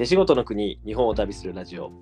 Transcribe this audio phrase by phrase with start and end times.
[0.00, 1.92] 手仕事の国、日本を旅するラジオ。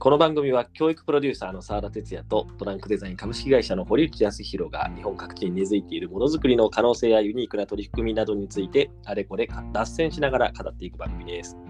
[0.00, 11.56] この番組は教育プロデューサーの澤田哲也とトランクデザイン株式会社の堀内康弘が日本各地に根付いているものづくりの可能性やユニークな取り組みなどについてあれこれ脱線しながら語っていく番組です。
[11.56, 11.62] は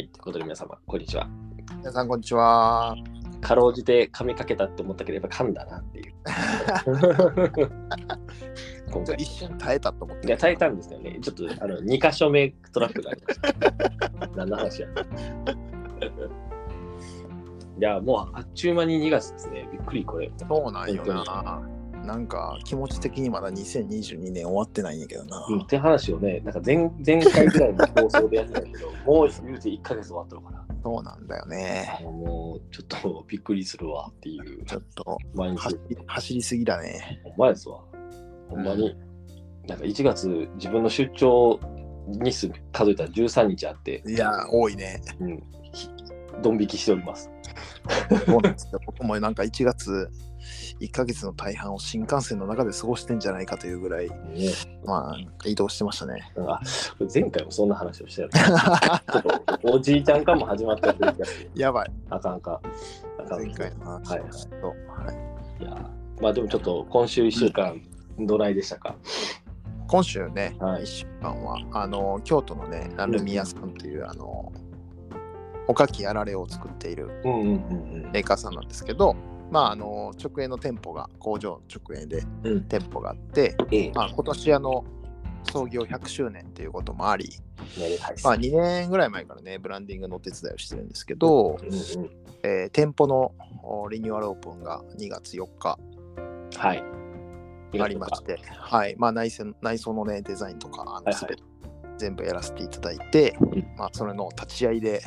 [0.00, 1.28] い、ということで皆様、こんにちは。
[1.78, 2.94] 皆さん、こんにちは。
[3.40, 6.14] かろうじて噛みかけたって思ったけど、やっぱ噛んだなっていう。
[8.90, 9.16] 今回。
[9.16, 10.26] 一瞬耐えたと思って。
[10.26, 11.18] いや、耐えたんですよね。
[11.20, 14.28] ちょっとあの 2箇所目トラップがありました。
[14.36, 14.88] 何の話や。
[17.78, 19.68] いや、もうあっちゅう間に2月ですね。
[19.72, 20.30] びっくりこれ。
[20.48, 21.62] そうなんよ本な。
[22.04, 25.46] なんか気持ち的にまだ2022年終わってないんやけどな。
[25.48, 30.66] うん、って話をね、なんか前前回ぐらいの放送でやってたけど、もう言うて1ヶ月終わったのかな。
[30.82, 32.00] そうなんだよね。
[32.02, 34.64] もうちょっとびっくりするわっていう。
[34.64, 37.20] ちょっと毎日走りすぎだね。
[37.24, 37.80] ほんまですわ。
[38.48, 38.96] ほんまに。
[39.66, 41.60] なんか1月、自分の出張
[42.08, 45.02] 日数数えたら13日あって、いや、多いね。
[45.20, 45.90] うん、ひ
[46.42, 47.30] ドン引きしております。
[48.26, 50.10] そうなんですよ僕もなんか1月、
[50.80, 54.14] 1ヶ月の大半を新幹線の中で過ごしてんじゃないかというぐらい、ね、
[54.84, 56.32] まあ、移動してましたね。
[56.36, 56.60] あ
[57.12, 59.02] 前回もそんな話をした
[59.62, 61.50] おじいちゃんかも始まっちゃってる気がする。
[61.54, 61.92] やばい。
[62.10, 62.60] あかんか。
[63.18, 65.90] あかん前回の話はいはいいや
[66.20, 67.80] まあでもちょっと今週1週間、
[68.26, 68.96] どないでしたか？
[69.88, 70.82] 今週ね、はい。
[70.82, 74.52] 1週間はあの京都のね、成宮さんっていう、あの
[75.66, 77.46] おかきあられを作っているうんうん
[78.04, 79.14] うんメーカーさんなんですけど、
[79.50, 82.52] まあ、あの直営の店舗が工場直営でうん。
[82.52, 82.64] うん。
[82.64, 84.84] 店舗があって、ええ、まあ、今年あの
[85.52, 87.30] 創業100周年ということもあり、
[88.24, 92.10] まあ、2年ぐらい前からねブランディングのお手伝いをしてるんですけど、うんうん
[92.42, 95.78] えー店舗のおリニューアルオープンが2月4日。
[96.56, 96.82] はい。
[97.80, 98.94] ありまして、はい。
[98.98, 101.14] まあ、内装内装の、ね、デザインとかあのはいはい。
[101.14, 101.42] 全て
[101.98, 103.76] 全部やらせていただいて、ん。
[103.76, 105.02] まあ、それの立ち会いで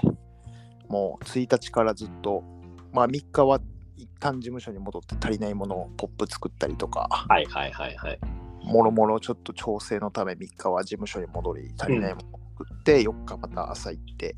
[0.88, 2.44] もう1日からずっと、
[2.92, 3.62] まあ、3日は
[3.96, 8.20] 一旦事務所に戻って足りないものをポップ作ったりとか、はいはいはいはい。
[8.64, 14.36] もろもろちょっと調整のため3日は事務所に戻り足りないものを作って、4日また朝行って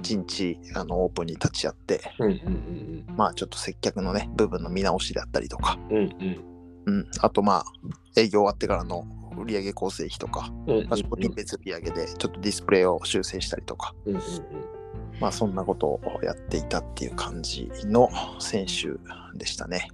[0.00, 6.49] 1日あのオープンに立ち会ってうんうんまあちょっと接客のね部分の見直しであったりとか、うんうん。
[6.86, 6.94] うん。
[6.94, 7.64] うん、あとまあ
[8.16, 9.04] 営業終わってからの
[9.36, 10.78] 売上構成費とか、うん。
[10.78, 14.20] うんまあ、商品別売上でちょっとディスプレイを修正したりとか、うんうん
[15.20, 18.08] まあそんなことをやっていたっていう感じの
[18.40, 18.98] 先週
[19.34, 19.90] でしたね。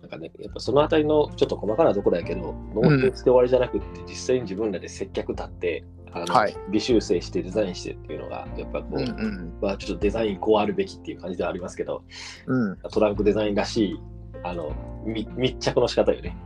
[0.00, 6.56] なんかね、やっぱそのあたりのちょっと細かなところやけど、納品して終わりじゃなくって、実際に自分らで接客立って、あのはい。
[6.70, 9.58] 微修正してデザインしてっていうのが、やっぱこう、うんうん。
[9.60, 12.02] まあちょっとデザインこうあるべきっていう感じではありますけど、
[12.46, 14.00] うん、トランクデザインらしい、
[14.42, 14.72] あの、
[15.04, 16.36] み密着の仕方よね。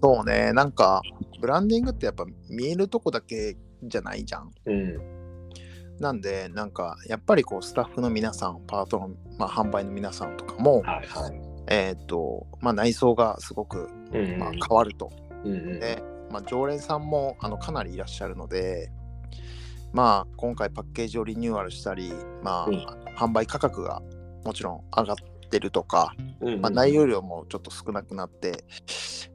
[0.00, 1.02] そうねなんか
[1.40, 4.52] ブランディングってやっぱ見えるとこだけじゃないじゃん。
[4.66, 4.74] うん。
[4.74, 5.00] うん。
[5.98, 11.40] なんでなんかやっぱりこうスタッフの皆さんパートの、まあ、販売の皆さんとかも、はいはい。
[11.68, 15.10] えーっとまあ、内装がすごく、うんまあ、変わると。
[15.44, 18.90] うんうんで、まあ、常連さんもあのかなりいらっしゃるので、
[19.92, 22.86] まあ、今回パッケージをリニューアルしたり、まあうん
[23.16, 24.02] 販売価格が
[24.44, 25.24] もちろん上がって
[25.58, 28.64] るとか、うんうんまあ、内容量もちょっと少なくなって、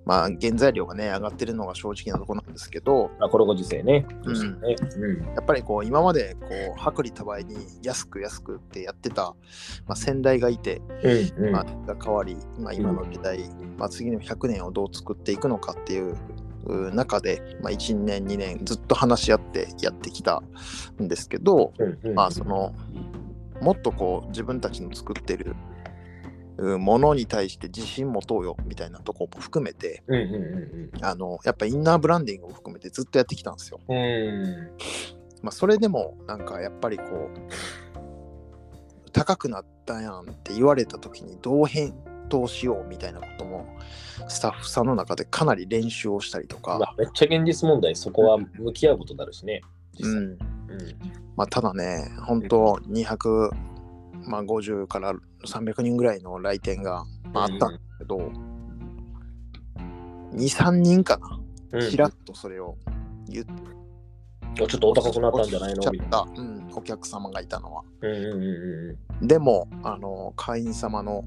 [0.05, 4.05] まあ、原材料がね上がってるのが正直なところなんですけどあこのご時世ね。
[4.23, 4.61] うん。
[4.61, 4.75] ね。
[4.97, 5.25] うん。
[5.35, 9.33] やっぱりこう今までこう薄利多売に安く安くってやってた、
[9.87, 11.51] まあ、先代がいて、うんうん。
[11.51, 11.63] まあ、
[11.93, 13.39] が変わり、まあ、今の時代、
[13.77, 16.17] まあ、次の100年をどう作っていくのかっていう
[16.65, 20.43] う中で、まあ、1年2年ずっと話し合ってやってきた
[21.01, 22.73] んですけど、うんうんまあその
[23.61, 25.55] もっとこう自分たちの作ってるう
[26.57, 33.79] ものに対して自信持とうよみたいなところも含めてうんうんうんあのやっぱインナーブランディングを含めてずっとやってきたんですよ。
[33.87, 33.97] うん。
[33.97, 34.73] う
[35.41, 37.51] まあ、それでもなんかやっぱりこう
[39.11, 41.93] 高くなったやんって言われた時にどう返
[42.29, 43.67] 答しようみたいなことも
[44.27, 49.61] スタッフさんの中でかなり練習をしたりとか、んまあ、めっちゃ現実問題、そこは向き合うことになるしね。
[49.97, 50.37] 実際うんうん
[51.35, 52.79] まあ、ただね本当
[54.27, 55.13] 250から
[55.45, 58.31] 300人ぐらいの来店が、まあ、あったんですけど、
[60.33, 61.39] 23人かな。
[61.73, 61.89] うん。
[61.89, 62.77] ちらっとそれを
[63.27, 63.45] 言っ
[64.55, 65.91] ちょっとお高くなったんじゃないの？
[65.91, 66.27] みいな。
[66.35, 67.83] うん、お客様がいたのは。
[68.01, 71.23] うんうんうんでも、あの会員様の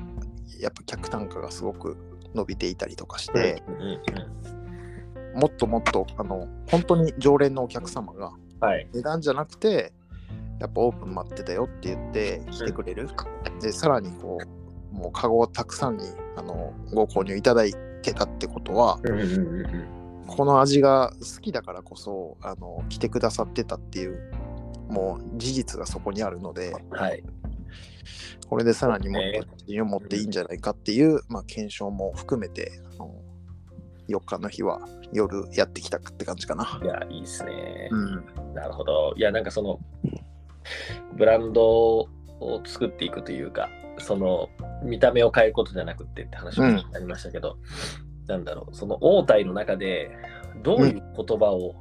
[0.61, 1.97] やっぱ客単価がすごく
[2.35, 3.75] 伸びていたりとかして、うん
[5.35, 5.41] うん。
[5.41, 8.89] もっともっとあの本当に常連のお客様がはい。
[8.93, 9.93] 値段じゃなくて、
[10.61, 13.09] やっぱオープン待ってたよって言って来てくれる。
[13.61, 14.39] で、さらにこ
[14.93, 16.05] う、もうカゴをたくさんに
[16.37, 17.65] あのご購入いただ
[18.03, 24.33] けたってことは、うんうんうんうんこの味が好きだからこそあの来てくださってたっていう
[24.89, 27.23] もう事実がそこにあるので、はい。
[28.49, 33.15] これでさらにもっねと自信を持っていいんじゃないかっていう、まあ、検証も含めて、あの
[34.09, 34.81] 4日の日は
[35.13, 36.81] 夜やってきたって感じかな。
[36.83, 37.89] いや、いいですね。
[37.91, 38.55] うん。
[38.55, 39.15] なるほど。
[39.17, 39.81] いや、なんかその、
[41.17, 42.09] ブランドを
[42.65, 43.69] 作っていくというか、
[43.99, 44.49] その、
[44.83, 47.57] 見た目を変えることじゃなくてって話もありましたけど、
[48.27, 50.11] なんだろう、その応対の中で、
[50.63, 51.75] どういう言葉を、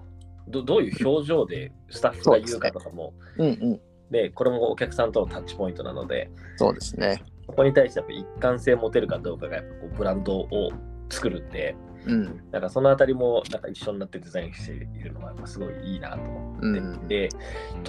[0.48, 3.82] どどういう表情でスタッフが言うかとかも、うんうん。
[4.12, 7.24] でこれもお客さんとのタッチポイントなので、そうですね。
[7.48, 10.72] ここに対してやっぱ一貫性持てるかどうかがやっぱこうブランドを
[11.10, 12.42] 作るんで、うん。
[12.52, 16.96] なんかそのあたりもなんか一緒になってデザインしているのはやっぱすごいいいなと思ってうん。
[16.96, 17.36] いて、ち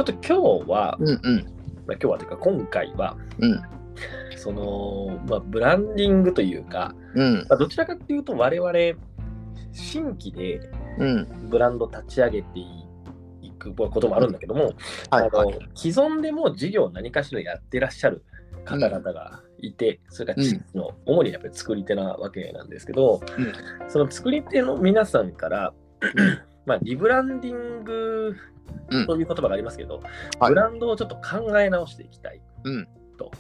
[0.01, 0.21] ょっと今
[0.65, 1.19] 日は、うんうん。
[1.87, 3.63] まあ、今日はというか今回は、うん。
[4.37, 7.47] その、まあ、ブランディングというか、うん。
[7.49, 8.73] まあ、どちらかというと我々
[9.73, 11.49] 新規でうん。
[11.51, 12.61] ブランド立ち上げて
[13.43, 14.75] いくこともあるんだけども、
[15.11, 15.55] はいはい。
[15.55, 18.25] あの既存でも事業を何かしらやってらっしゃる
[18.65, 23.21] 方々がいて、それから地域の主にやっぱり作り手なわけなんですけど、
[23.89, 25.75] その作り手の皆さんから、
[26.67, 28.37] まあ、リブランディング
[28.91, 29.07] うん。
[29.07, 30.01] という言葉がありますけど、
[30.39, 30.51] はい。
[30.51, 32.89] ブランドをちょっと考え直していきたいうん。
[33.19, 33.31] と、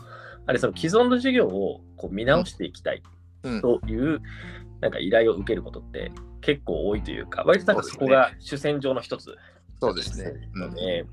[0.46, 3.02] あるいはその既存の事業をこう見直していきたい
[3.42, 3.60] うん。
[3.60, 4.20] という、
[4.80, 9.34] なんか依頼を受けることって結構多いというか、割となんかそこが主戦場の一つ。
[9.80, 10.48] そうですね。
[10.54, 11.04] ので、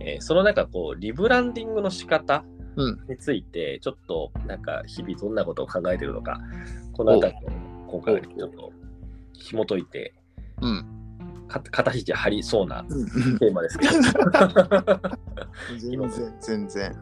[0.00, 2.59] えーその中こうリブランディングの仕方うん
[3.08, 6.40] についてちょっとなんか日々どんなことを考えているのか
[6.92, 7.50] この辺りを
[7.88, 8.72] 今回はちょっと
[9.32, 10.14] 紐解いて
[10.60, 10.86] うん。
[11.48, 13.38] か肩肘張りそうなうん。
[13.38, 13.92] テーマですけど
[15.78, 16.98] 全然、全然。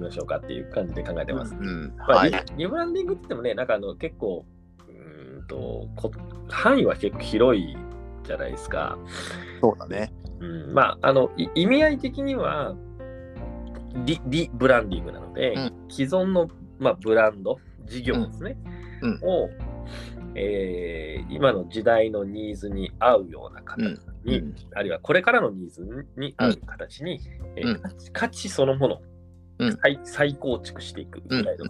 [0.00, 0.10] うん。
[0.10, 1.54] しょうかっていう感じで考えてます。
[1.54, 1.94] うん。
[1.96, 2.38] まあはいリ。
[2.56, 4.44] リブランディングって言ってもねなんかあの結構
[4.88, 6.10] うーんとこ
[6.48, 7.76] 範囲は結構広い
[8.24, 8.98] じゃないですか。
[9.60, 10.12] そうだね。
[10.40, 12.74] うん、まああのい意味合い的には
[14.04, 15.72] リリブランディングなので、うん。
[15.88, 16.48] 既存の、
[16.78, 18.56] まあ、ブランド事業ですね、
[19.02, 19.20] うん。
[19.22, 19.50] を、
[20.34, 24.54] えー今の時代のニーズに合うような形に、うん。
[24.74, 27.20] あるいはこれからのニーズに合う形に、
[27.56, 27.82] えーうん。
[28.12, 29.00] 価値そのもの
[29.82, 31.66] 再再構築していくうんぐらいの、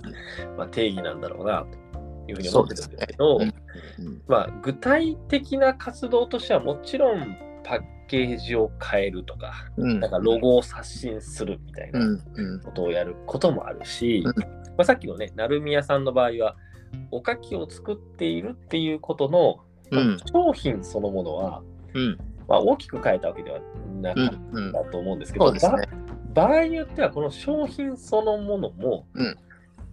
[0.56, 1.98] まあ、定義なんだろうなと
[2.30, 3.52] いうふうに思ってるんですけど、そうで
[3.96, 4.22] すうん。
[4.26, 10.00] まあ、具体的な活動としてはもちろんパッケージを変えるとか、うん。
[10.00, 12.22] なんかロゴを刷新するみたいなうん。
[12.34, 12.60] うん。
[12.60, 14.48] ことをやることもあるし、うんま
[14.78, 16.56] あ、さっきのね、成宮さんの場合は、
[17.10, 19.60] おかきを作っているっていうことの、
[19.90, 21.62] うん商品そのものは、
[21.94, 22.18] うん。
[22.48, 23.60] まあ、大きく変えたわけでは
[24.00, 24.72] なかっうん。
[24.72, 25.58] たと思うんですけど、ね。
[25.60, 25.78] ば
[26.34, 29.36] 場合によってはこの商品そのものもうん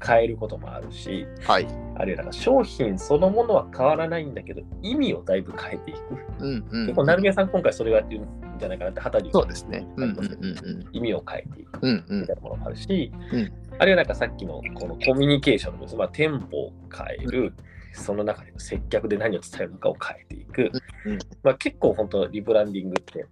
[0.06, 1.68] 変えることもあるし、はい。
[1.96, 6.00] あるいはなんか商品そのものは変わらないんだけど、意味をだいぶ変えていく。
[6.40, 6.66] うん。
[6.70, 6.86] うん。
[6.88, 8.26] 結構、成宮さん、今回それをやってるん
[8.58, 9.86] じゃないかなって、旗にそうですね。
[9.98, 10.10] うん。
[10.12, 10.18] うん。
[10.18, 10.86] うん。
[10.94, 12.06] 意味を変えていくうん。
[12.08, 17.54] うんみたいなものもあるし、うんあるいはなんかさっきのこのコミュニケーションの部分、まあ、店舗を変える、
[17.94, 20.72] その中での接客で何を伝えるのかを変えていく、
[21.06, 23.26] うんうんまあ、結構本当リブランディングって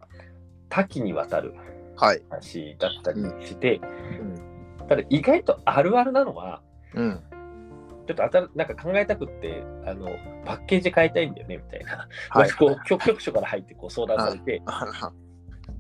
[0.69, 1.53] 多岐にわたる
[1.97, 2.21] はい。
[2.29, 3.81] 話だったりして、
[4.19, 4.36] うん。
[4.87, 6.61] ただ意外とあるあるなのは
[6.93, 7.21] うん。
[8.07, 10.09] ちょっとあたなんか考えたくってあの
[10.45, 12.51] パッケージ変えたいんだよねみたいな、はい。
[12.57, 15.11] こう局局所から入ってこう相談されて、は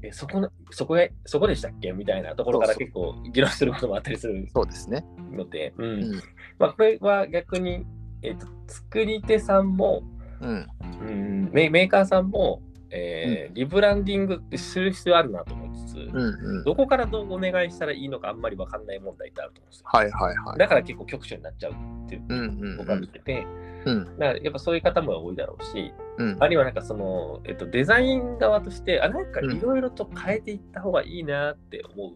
[0.03, 1.93] えそこのそこへそこでしたっけ？
[1.93, 5.05] みたいなところから結構議論することもあったりするそうですね。
[5.31, 6.11] ので、うんうん。
[6.59, 7.85] まあ、これは逆に、
[8.21, 10.03] えーと作り手さんも、
[10.41, 10.67] うん。
[11.01, 16.17] うん、メメーカーさんも、えーリブランディングってする必要あるなと思いつつ、うん。
[16.17, 16.63] うん。
[16.63, 19.85] どこからどうお願いしたらいいのかあんまり分かんない問題ってあると思うんですよ。
[19.91, 20.57] はいはいはい。
[20.57, 21.75] だから結構局所になっちゃうっ
[22.09, 22.43] ていううんう
[22.75, 23.47] ん僕は見てて、
[23.85, 24.05] うん。
[24.05, 26.37] だからやっぱそういう方も多いだろうし、うん。
[26.39, 32.13] あるいはなんかその、えっと、デザイン側として、あ、なんかいろいろと変えていった方がいいなって思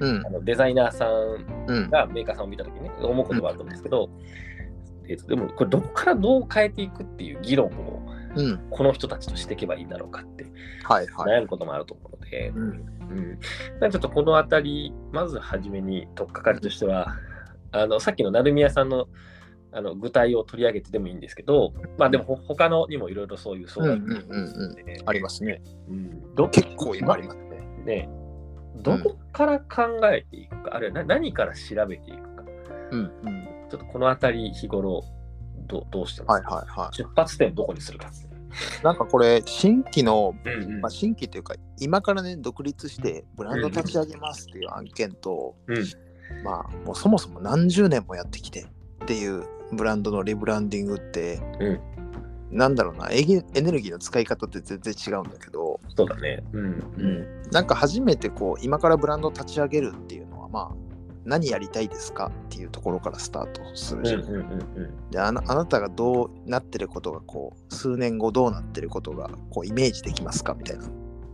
[0.00, 0.30] う、うんあ。
[0.30, 1.90] のデザイナーさんうん。
[1.90, 4.10] がメーカーさんを見たときにね、思うことがあると思うんですけど、
[5.08, 8.02] えっと、でもこれどこからどう変えていくっていう議論を
[8.38, 8.58] うん。
[8.70, 10.46] この人たちとしていけばいいんだろうかって
[10.84, 11.38] はいはい。
[11.38, 12.98] 悩むこともあると思うので、うん。
[13.80, 17.16] うん、ちょっとこのあたり、まず初めに取っかかりとしては、
[17.72, 19.08] あのさっきの成宮さんの
[19.70, 24.24] あの具体を取り上げてでもいいんですけど、まあでもほ他のにもいろいろそういう相談
[25.04, 25.60] ありますね。
[25.88, 27.68] うんど結構今ありますね。
[27.84, 28.08] ね
[28.76, 32.44] どこから考えていくか、あるいはな何から調べていくか、
[32.92, 33.48] うんうん。
[33.70, 35.04] ちょっとこのあたり日頃
[35.66, 38.10] どどうしてまはいすか、はいは出発点どこにするか。
[38.82, 40.80] なんかこれ、新規の、うんうん。
[40.80, 45.84] まあ、新規というか、今からね、独立してブランド立ち上げますっていう案件と、うん。
[46.44, 48.66] まあ、もうそもそも何十年もやってきて
[49.04, 51.80] っていうブランドのリブランディングって、うん。
[52.50, 56.42] なんだろうなエゲエネルギーの使い方って全然違うんだけど、そうだね。
[56.52, 56.64] うん。
[56.64, 60.87] うん、なんか初めてこう今からブランドを立ち上げるっていうのはまあ
[61.28, 62.32] 何やりたいですか？
[62.46, 64.22] っていうところからスタートするじゃん。
[64.22, 70.54] うんうんうんであなあなたがどうなってることがこう数年後どうなってることがこうイメージできますか？
[70.54, 70.84] みたいな。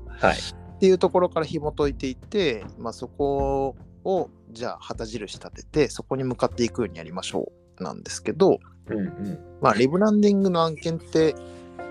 [0.08, 0.36] はい。
[0.80, 8.58] ていうところから紐解いていって、まあ、そこをじゃあ旗印立ててそこに向かっていくようにやりましょうなんですけど、
[8.88, 9.38] うんうん。
[9.62, 11.34] まあ、リブランディングの案件って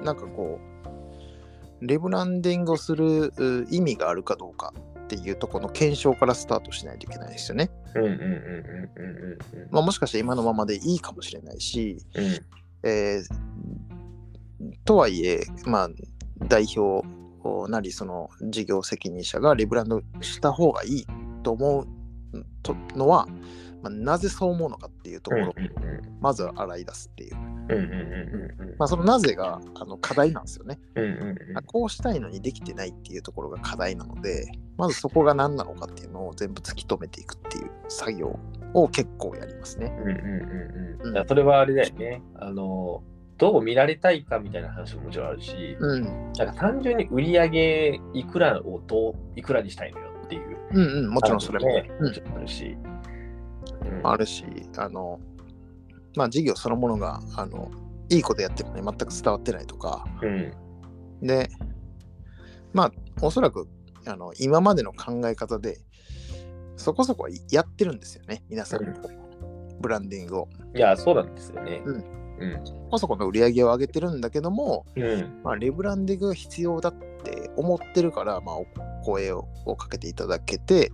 [0.03, 0.59] なんかこ
[1.81, 4.73] うリブランディングをするう意味があるかどうか
[5.15, 7.69] っていうところの検証からスタートしないといけないですよね。
[9.71, 12.89] もしかして今のままでいいかもしれないし、うん。
[12.89, 13.53] えー
[14.85, 15.89] とはいえ、まあ、
[16.47, 17.05] 代表
[17.69, 21.07] なりその事業責任者がリブランドした方がいい
[21.43, 21.87] と思う
[22.61, 23.27] とのは、
[23.83, 25.53] まあ、なぜそう思うのかっていうところを
[26.21, 27.91] まず洗い出すっていう、うんうんうん
[28.61, 28.75] うんうん。
[28.79, 34.47] まあ、そのなぜがあの課題なんですよね、うんうんあこうしたいのにできてないっていうところが課題なので
[34.77, 38.39] まずそこが何なのかっていうのを全部突き止めていくっていう作業
[38.73, 39.95] を結構やりますね。
[39.99, 42.23] うんうんうんそれはあれだよね。
[42.39, 43.03] あの、
[43.37, 50.57] どう見られたいかみたいな話ももちろんあるし、うん、なんか単純に売り上げいくらをどういくらにしたいのよっていう。
[50.71, 51.91] うん、うん、もちろんそれも、ね、
[52.35, 52.77] あるし。
[52.83, 52.93] うん
[54.03, 54.45] あるし、
[54.77, 55.19] あの、
[56.15, 57.69] まあ事業そのものが、あの、
[58.09, 60.53] いいことやってるのに全く伝わってないとか、うん
[61.21, 61.49] で、
[62.73, 63.67] まあ、おそらく、
[64.05, 65.79] あの、今までの考え方で、
[66.75, 68.83] そこそこはやってるんですよね、皆さん。
[68.83, 69.23] うん
[69.83, 70.49] ブランディングを。
[70.73, 71.81] いや、そうなんですよね。
[71.85, 71.95] うん
[72.39, 72.65] うん。
[72.65, 75.41] そこそこの売り上げを上げてるんだけども、うん。
[75.43, 78.65] まあ、リブランディングが必要だって思ってるから、まあ、お
[79.03, 80.91] 声ををかけていただけて、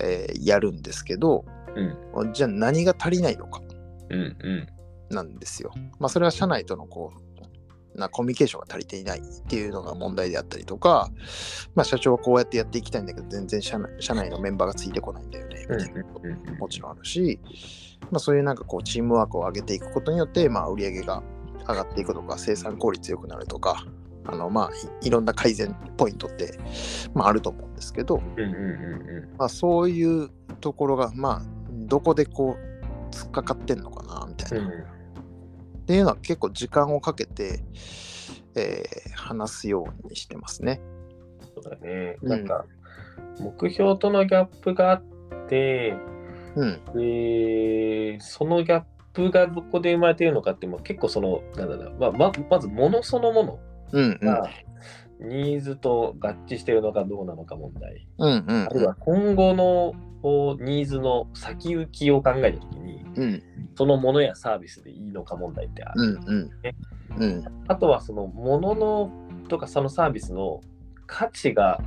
[0.00, 1.44] えーやるんですけど、
[1.76, 2.32] うん。
[2.32, 3.60] じゃあ何が足りないのか。
[4.10, 4.20] うん。
[4.20, 4.66] うん。
[5.10, 5.72] なんですよ。
[5.98, 11.10] まあ、それは社内とのこうなコミュニケーションが足りていないっていうのが問題であったりとか、
[11.74, 17.40] まあ、社長はこうやってやっていきたいんだけど、全然社内社内のメンバーがついてこないんだよね、みたいなことももちろんあるし、
[18.10, 21.22] まあ、そういうなんかこうチームワークを上げていくことによって、まあ、売り上げが
[21.68, 23.84] 上がっていくとか、生産効率良くなるとか、
[24.26, 26.58] あのまあいいろんな改善ポイントって、
[27.14, 28.42] まあ、あると思うんですけど、うん。
[28.42, 28.50] うん。
[28.50, 29.36] うん。
[29.38, 30.30] まあ、そういう
[30.60, 31.55] ところが、まあ、
[31.86, 34.68] どこでこう突っかかってんのかなみたいな。
[34.68, 34.70] っ
[35.86, 37.60] ていうのは結構時間をかけて、
[38.56, 40.80] えー話すようにしてますね。
[41.54, 42.16] そうだね。
[42.22, 42.64] うんなんか、
[43.40, 45.02] 目標とのギャップがあっ
[45.48, 45.96] て、
[46.54, 46.80] うん。
[46.94, 53.58] で、そのギャップがどこで生まれているのかって、もう結構その、なんだろうな、まあ、ままず物そのもの
[53.92, 54.26] うんうん。
[54.26, 54.48] が、
[55.20, 58.06] ニーズと合致しているのかどうなのか問題。
[58.18, 59.94] うんうんあるいは今後の
[60.26, 63.42] こうニーズの先行きを考えたときに、うん
[63.76, 66.18] そのものやサービスでいいのか問題ってある。
[66.26, 66.50] うん
[67.16, 69.12] うんうんあとはそのものの
[69.48, 70.62] とかそのサービスの
[71.06, 71.80] 価値が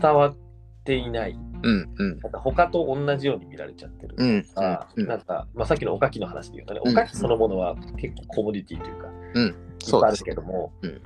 [0.00, 0.36] 伝わっ
[0.84, 1.38] ていない。
[1.62, 4.14] うんうんなんか他と同じように見られちゃってる。
[4.16, 9.54] うんあうんなんか、まあ、さっきのおかきの話で言うとね、うんおかきそのものは結構コモディティというか、うんいっ
[9.90, 11.02] ぱいあるけども、うんうん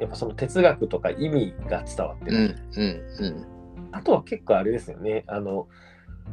[0.00, 2.36] やっぱその哲学とか意味が伝わってる。
[2.36, 3.54] うんうんうん
[3.94, 5.68] あとは結構あれですよね、あの、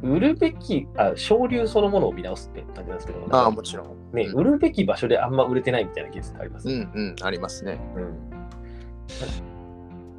[0.03, 3.87] 売るべき、あ、省流そのものを見直すって感じなんですけど、ああもちろん。
[4.13, 6.67] ね、うん売るべき場所であんま売れてないみたいなケースってあります。
[6.67, 7.79] うんうんありますね。
[7.95, 7.99] う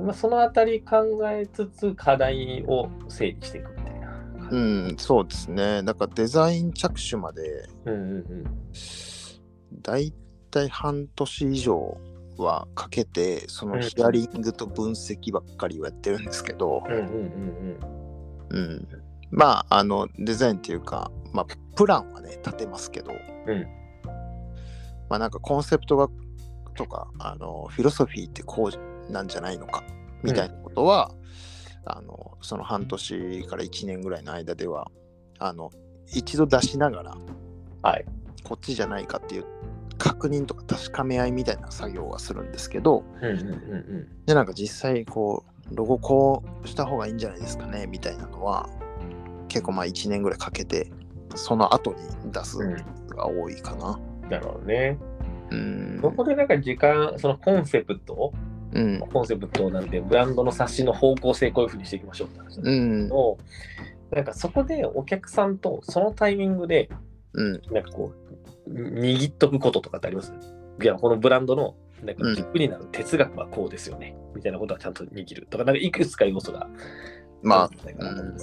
[0.02, 4.48] んまあ、そのあたり考えつつ課題を整理していくみたいな。
[4.50, 5.82] うんそうですね。
[5.82, 8.44] だからデザイン着手までうんうん
[9.80, 10.12] だい
[10.50, 11.96] たい半年以上
[12.36, 16.92] はかけてそのヒアリングと分析ばっかりをやってるんですけど、うん。
[16.92, 17.08] うんうん
[18.50, 18.88] うんうん、
[19.32, 23.12] まああのデザインっていうか、まあ、プランはね立てますけど、
[23.46, 23.66] うん。
[25.08, 26.08] まあなんかコンセプトが
[26.76, 29.82] とかあのフィロソフィーってこうなんじゃないのか
[30.22, 31.12] みたいなことは、
[31.84, 34.90] あのその半年から1年ぐらいの間では
[35.38, 35.70] あの
[36.06, 37.16] 一度出しながら
[37.82, 38.04] はい。
[38.44, 39.44] こっちじゃないかっていう
[39.98, 44.24] 確認とか確かめ合いみたいな作業はするんですけどうんうんうん。
[44.26, 48.68] でなんか実際こうロゴこうした方がいいんじゃないですかねみたいなのは
[49.52, 50.90] 結構まあ1年ぐらいかけて
[51.34, 52.58] その後に出す
[53.08, 54.00] が多いかな。
[54.22, 54.30] うん。
[54.30, 54.98] なるほどね。
[55.50, 55.98] うん。
[56.00, 58.32] そこでなんか時間、そのコンセプト、
[58.72, 59.00] うん。
[59.12, 63.08] コンセプトなんてブランドの冊子の方向性こういうふうにしていきましょうって話なんですうんけ。
[63.10, 63.38] ど、
[64.10, 66.88] なんかそこでお客さんとそのタイミングで
[67.34, 67.52] うん。
[67.72, 68.12] なんかこ
[68.66, 70.32] う、握っとくこととかってあります？
[70.82, 76.68] いや、このブランドのなんか軸になる哲学はこうですよね、みたいなことはちゃんと握るとか、なんかいくつか要素が
[77.42, 78.36] まあうん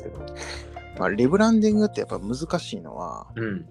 [0.99, 3.65] まあ、リブランディングってやっぱ難しいのは、うん。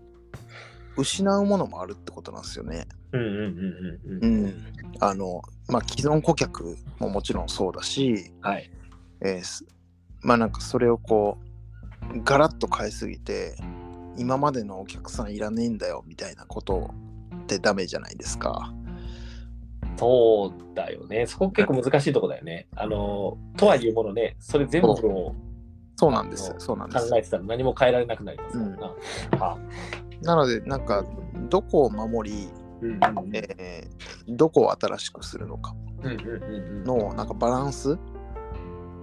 [0.96, 2.86] 失うものもあるってことなんですよね。
[3.12, 4.46] うんうんうんうんううん。
[4.46, 4.54] ん。
[4.98, 8.70] あの、まあ既存顧客ももちろんそうだし、はい。
[9.20, 9.64] えーす
[10.22, 11.36] まあなんかそれをこ
[12.14, 13.56] う、ガラッと変えすぎて、
[14.16, 16.90] 今までのお客さんいらねえんだよみたいなこと
[17.42, 18.72] ってダメじゃないですか。
[19.98, 21.26] そうだよね。
[21.26, 22.68] そこ結構難しいとこだよね。
[22.74, 25.34] あの、とはいうものね、それ全部を
[25.98, 27.16] そうなんですそうなんです考。
[27.16, 28.70] えてたら何も変えられなくなりますから
[29.38, 29.44] な。
[29.44, 29.58] は
[30.22, 31.04] なので、なんか、
[31.48, 32.48] どこを守り、
[32.80, 37.98] うんうんうんえーどこを新しくするのかうんうんうんうんのなんかバランス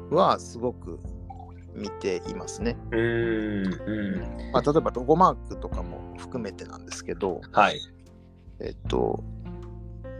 [0.10, 1.00] はすごく
[1.74, 2.78] 見ていますね。
[2.92, 7.82] うーんうんまあ、例えばロゴマークとかも含めてなんですけど、はい。
[8.62, 9.22] えっと、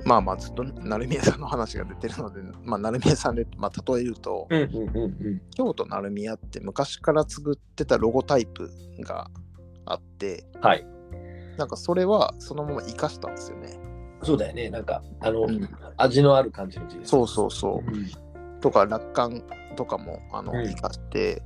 [0.06, 5.42] まあまあずっと成宮さんの話が出てるので、まあ、成宮さんで、まあ、例えると、うんうんうんうん。
[5.56, 8.70] 京都成宮って昔から作ってたロゴタイプ
[9.00, 9.30] が
[9.86, 10.86] あって、はい。
[11.58, 13.80] なんかそれはそのまま生かしたんですよね。
[14.22, 14.70] そうだよね。
[14.70, 17.10] なんか、あの、うん味のある感じの字です。
[17.12, 17.92] そうそうそう。
[17.92, 18.26] うん
[18.62, 19.44] とか楽観
[19.76, 21.44] とかもあのうん生かして、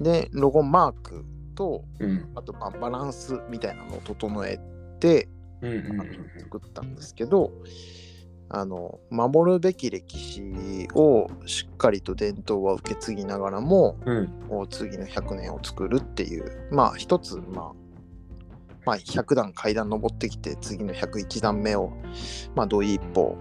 [0.00, 4.58] でロゴマークとうんあとまあバランスみたいなのを整え
[5.00, 5.28] て
[6.38, 7.52] 作ったんですけど
[8.48, 14.28] あの守るべき歴史をしっかりと伝統は受け継ぎながらもうん
[14.68, 17.84] 次の100年を作るっていうまあ一つまあ
[18.84, 21.92] まあ、100段階段登ってきて次の101段目を、
[22.54, 23.38] まあ、どういう一歩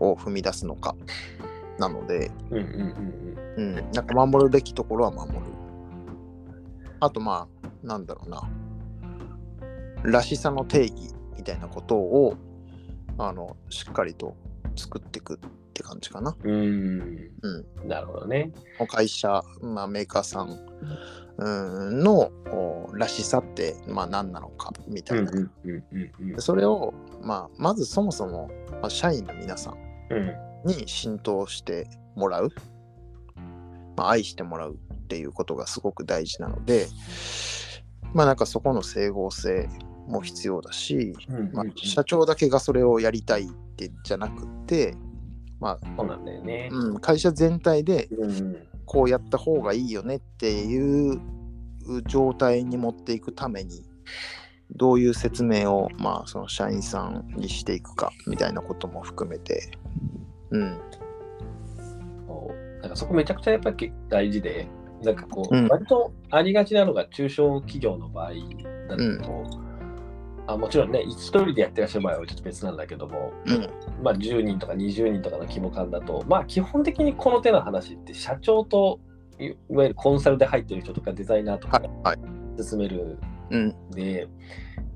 [0.00, 0.94] を踏み出すのか
[1.78, 5.40] なので、うんうんうんうん、なんか守るべきところは守る。
[7.00, 8.48] あとまあ、なんだろうな。
[10.04, 12.36] らしさの定義みたいなことを、
[13.18, 14.36] あの、しっかりと
[14.76, 15.38] 作っていくっ
[15.74, 16.36] て感じかな。
[16.40, 16.52] うん。
[16.52, 17.30] うん。
[17.42, 17.88] うん。
[17.88, 18.52] なるほどね。
[18.86, 20.56] 会社、まあ、メーカーさん
[21.38, 25.32] うんのおらしさって、まあ、何なのかみたいな。
[26.38, 28.48] それを、まあ、まずそもそも、
[28.80, 29.76] まあ、社員の皆さん。
[30.64, 32.50] に浸透してもらう、
[33.96, 36.86] まあ、愛してもらうっていうことがすごく大事なので、
[38.14, 39.68] まあなんかそこの整合性
[40.06, 44.94] も必要だし、うんまあ、社長だけがそれをやりたいってじゃなくて、
[45.60, 46.68] まあそうなんだよね。
[46.72, 48.56] うん、会社全体でうん。
[48.84, 51.20] こうやった方がいいよねっていう
[52.06, 53.82] 状態に持っていくために
[54.72, 59.70] どういう説明を、まあ、その社員さんにしていくかみたいなことも含めて、
[60.50, 60.80] うん、
[62.82, 64.68] なんかそこめちゃくちゃやっぱり大事で、
[65.02, 65.68] なんかこう、うん。
[65.68, 68.32] 割とありがちなのが中小企業の場合
[68.88, 69.60] だと、
[70.46, 73.68] あもちろんね、一人でやってらっしゃる場合はちょっと別なんだけども、うん、
[74.02, 79.00] まあ、10人とか20人とかの規模感だと、まあ、基本的にこの手の話って社長と
[79.38, 82.18] いいわゆるコンサルで入ってる人とかデザイナーとかはい、はい、
[82.58, 83.18] が進める
[83.50, 84.28] うん、んで、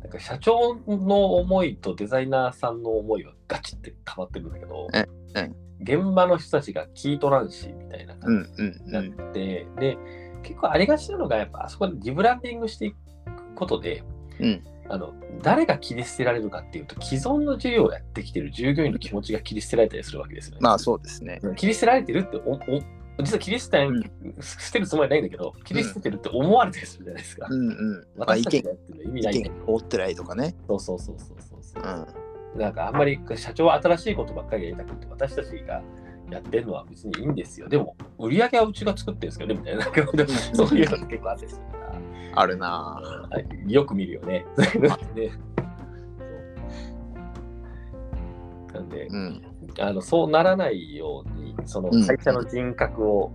[0.02, 9.98] なんか社長の思いとデザイナーさんの思いはガチって変わってるんだけど、ええ現場の人たちが聞いとらんしみたいなう感じになっうん、て、で
[10.42, 12.96] 結構ありがちなのがやっぱあそこでリブランディングしていく
[13.54, 14.02] ことで、
[14.40, 20.58] うんあの誰が切り捨てられるかっていうと既存の事業をやってきてる従業員の気持ちが切り捨てられたりするわけですよね。
[20.60, 21.40] まあそうですね。
[21.56, 22.60] 切り捨てられてるっておお
[23.22, 24.02] 実は切り捨て,、うん
[24.40, 27.46] 捨てるつもりはないんだけど切り捨ててるって思われてるじゃないですか。
[27.50, 30.54] うん、うん、 私たちがやってるの意味ないんだ意見が通ってないとかね。
[30.68, 31.82] そうそうそうそうそうそう
[32.54, 32.56] う。
[32.56, 35.82] ん、なんかあんまり社長は新しいことばっかりやりたくて私たちが
[36.30, 37.68] やってるのは別にいいんですよ。
[37.68, 39.84] でも売り上げはうちが作ってるんですけどねみたいな。
[40.52, 41.85] そういうの結構あったりするから。
[42.36, 43.00] あるな。
[43.66, 44.44] よく見るよね。
[45.14, 45.32] ね。
[48.72, 49.42] なんで、うん、
[49.80, 52.06] あのそうならないように、そのうん。
[52.06, 53.32] 会社の人格を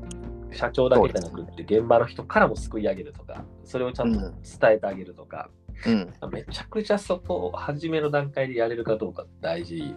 [0.51, 4.33] 社長だけじゃなくって、現場の人からも救い上げるとか、それをちゃんと伝
[4.73, 5.49] えてあげるとか、
[5.87, 9.95] うん、めちゃくちゃそこを初めの段階でやれるかどうか大事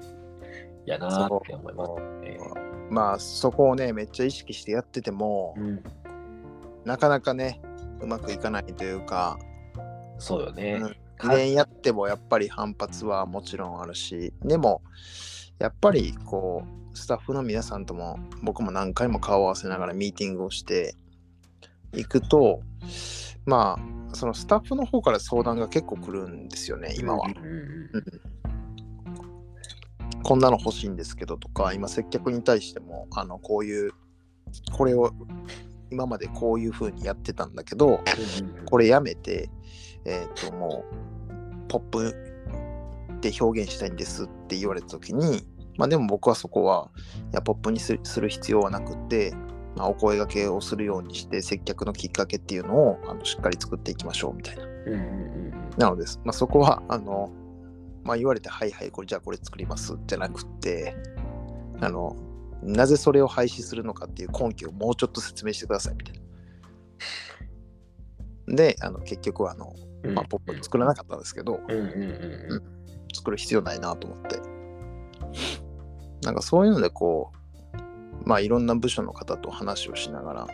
[0.86, 2.38] やなって思いますね。
[2.90, 5.82] まあそこをね、めっちゃ意識してやっててもう、ん、
[6.84, 7.60] なかなかね、
[8.00, 9.38] うまくいかないというか、
[10.18, 10.78] そうよね。
[10.80, 14.82] うん2年やってもやっぱり反発はもちろんあるし、でも、
[15.58, 20.94] やっぱりこう、スタッフの皆さんとも僕も何回も顔を合わせながらミーティングをして
[21.92, 22.60] いくと、
[23.46, 27.24] まあ、そのスタッフの方から相談が結構来るんですよね、今は。
[30.22, 33.92] こんなの欲しいんですけどとか、今接客に対しても、あの、こういう、
[34.72, 35.12] これを
[35.94, 39.48] 今までこういう風にやってたんだけど、うんこれやめて、
[40.04, 42.14] えっ、と、もう、ポップ
[43.20, 46.90] で表現したいんですって言われた時に、まあでも僕はそこは、
[47.32, 49.32] いや、ポップにする必要はなくって、
[49.76, 54.64] まあ、お声掛けをするようにして、接客のきっかけっていうのをあのしっかり作っていきましょうみたいな。
[54.64, 55.34] うんうん
[55.76, 57.30] なので、まあ、そこは、あの、
[58.04, 60.96] まあ、言われて、はいはい、これじゃあこれ作りますじゃなくて、
[61.80, 62.16] あの、
[62.64, 66.14] なぜそれを廃止するのかっていう根拠をもうちょっと説明してくださいみたい
[68.46, 68.56] な。
[68.56, 69.72] で、あの結局はあの、
[70.02, 70.14] うん。
[70.14, 71.60] まあ、僕は作らなかったんですけど、
[73.14, 74.40] 作る必要ないなと思って。
[76.22, 77.32] なんかそういうのでこ
[78.24, 80.46] う、まあいろんな部署の方と話をしながら、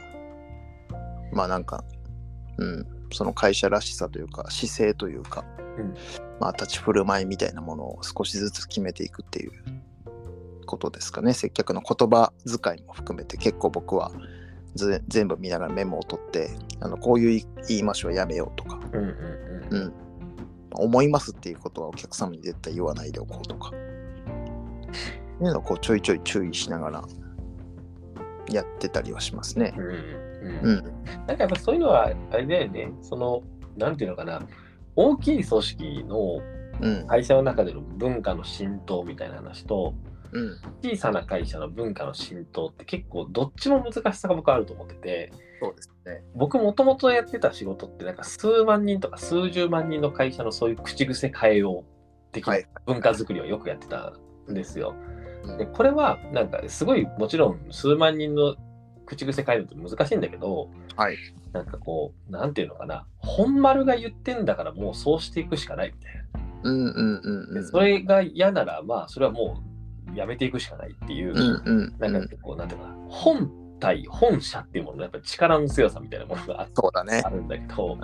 [1.32, 1.84] まあなんか、
[2.58, 5.44] うん、その会社らしさというか姿勢というか、
[5.78, 5.94] うん
[6.40, 9.52] まあ立ち振る舞いみたいなものを少しずつ決めていくっていう
[10.70, 11.32] ことですかね。
[11.32, 14.12] 接客の言葉遣いも含めて結構僕は
[14.76, 19.08] ず全部見ながらメモを取って、あのこういう言い回しはやめようとか、うんうん
[19.70, 19.92] うんうん。
[20.72, 23.72] 思いますっていうことはお客様に絶対言わないでおこうとか。
[25.40, 27.04] いうのをこうちょいちょい注意しながら
[28.50, 29.74] やってたりはしますね。
[29.76, 29.94] うんうん
[30.62, 30.84] うん。
[31.26, 33.42] なんかやっぱそういうのはあれだよねその
[33.76, 34.42] なんていうのかな
[34.96, 36.40] 大きい組織の
[36.80, 37.06] うん。
[37.06, 39.92] 会社の中での文化の浸透みたいな話と
[40.32, 40.60] うん。
[40.82, 46.22] 小さな会社の文化の浸透って結構どっちも難しさが僕あると思っててそうですね。
[46.34, 54.12] 僕もともとやってた仕事ってなんか数万人とか数十万人の会社のそういう口癖変えよう的はない文化づくりをよくやってた
[54.50, 54.94] んですよ。
[55.14, 55.20] うん
[55.56, 58.56] でこれはなんかすごいもちろん数万人の
[59.06, 61.16] 口癖変えるのって難しいんだけどはい。
[61.52, 66.20] なんかこうなんていうのかな本丸が言ってんだからもうそうしていくしかないみたいな。
[66.62, 67.54] うんうんうんうん。
[67.54, 69.69] でそれが嫌ならまあそれはもう
[70.14, 71.34] やめていくしかないっていう。
[71.98, 77.30] なんかこうなんていうのかな本体本社っていうもののやっぱり力の強さみたいなものがあそうだねあ。
[77.30, 78.00] るんだけど、ん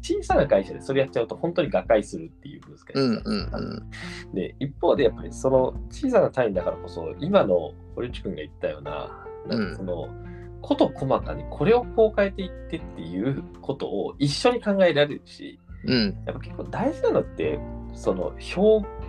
[0.00, 4.34] 小さな会社でそれやっちゃうと本当に瓦解するっていう難しさうんうんうん。
[4.34, 10.08] で一方でやっぱりその小さな単位だからこそ今の堀内君が言ったようななんかその、
[10.60, 16.16] こと細かにこれをこう変えていってっていうことを一緒に考えられるしうん。
[16.26, 17.58] やっぱ結構大事なのって
[17.92, 18.32] その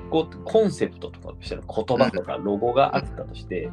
[0.10, 3.69] 標語コンセプトとかしての言葉とかロゴがあったとして、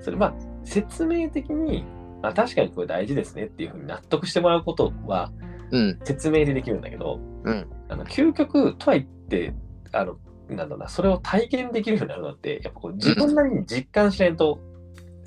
[0.00, 1.84] それまあ説明的に
[2.22, 5.32] あ確かにこれ大事ですねっていうふうに納得してもらうことは
[5.70, 7.66] うん説明でできるんだけど、うん。
[7.88, 9.54] あの究極とは言って
[9.92, 10.16] あの
[10.48, 14.58] なんだろうなそれを体験できるようになるのってやっぱこう自分なりに実感しないと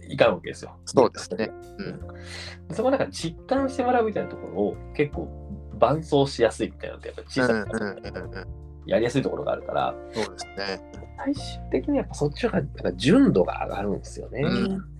[0.09, 0.77] いかんわけですよ。
[0.85, 1.51] そうですね。
[2.69, 2.75] うん。
[2.75, 5.27] そこなんか実感してもらうみたいなところを結構
[5.79, 8.66] 伴走しやすいみたいなのってやっぱ小うんさなうんうんうん。
[8.87, 10.81] やりやすいところがあるから、そうですね。
[11.17, 14.41] 最終的にやっぱそっちの方がなんか純度が上がるんですよね。
[14.41, 14.97] うん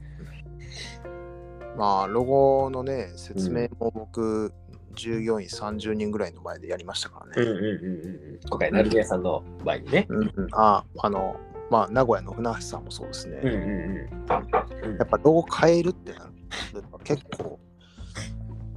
[1.77, 4.51] まあ、ロゴのね、説明も僕、
[4.95, 7.33] 従業員30人ぐらいの前でやりましたからね。
[7.37, 8.39] うんうんうんうん。
[8.49, 10.07] 今回、成宮さんの場合にね。
[10.09, 11.35] うんうん、あ、あの、
[11.69, 13.39] まあ、名古屋の船橋さんもそうですね。
[13.43, 14.97] うんうんうん。
[14.97, 17.59] やっぱロゴ変えるってなると結構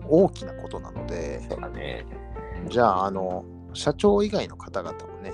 [0.07, 2.05] 大きなことなので、そうだね。
[2.69, 5.33] じゃあ、あの、社長以外の方々もね、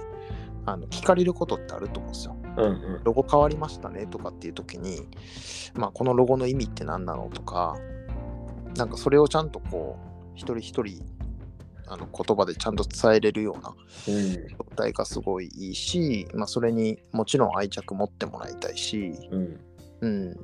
[0.64, 2.36] あの聞かれることってあると思うんですよ。
[2.56, 2.68] うんう
[2.98, 3.04] ん。
[3.04, 5.08] ロゴ変わりましたねとかっていう時に、
[5.74, 7.76] まあ、このロゴの意味って何なのとか、
[8.76, 11.02] なんかそれをちゃんとこう、一人一人
[11.86, 13.74] あの言葉でちゃんと伝えれるような
[14.08, 19.60] うん状態がすごいいいし、まあ、それにもちろん愛着持ってもらいたいし、うん
[20.00, 20.36] うん。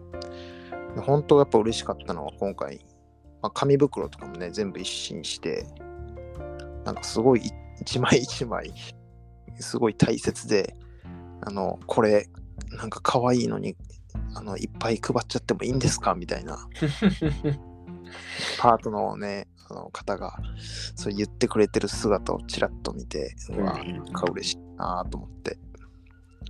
[1.02, 2.84] 本当やっぱ嬉しかったのは今回、
[3.42, 5.66] まあ、紙袋とかもね、全部一新して、
[6.84, 7.50] なんかすごいい
[7.82, 8.72] 一枚一枚、
[9.60, 10.76] すごい大切で、
[11.40, 12.28] あの、これ、
[12.70, 13.76] なんか可愛いのに、
[14.34, 16.14] あの、いっぱい配っちゃってもいいんですか？
[16.14, 16.68] みたいな、
[18.58, 20.38] パートのね、あの方が、
[20.94, 23.96] そう言ってくれてる姿をちらっと見て、うわ、うん。
[23.96, 25.58] なんか嬉しいなと思って、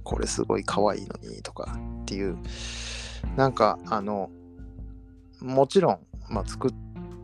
[0.04, 2.36] これすごい可愛いのにとかっていう、
[3.36, 4.30] なんかあの、
[5.40, 5.98] もちろん、
[6.30, 6.70] まあ、作っ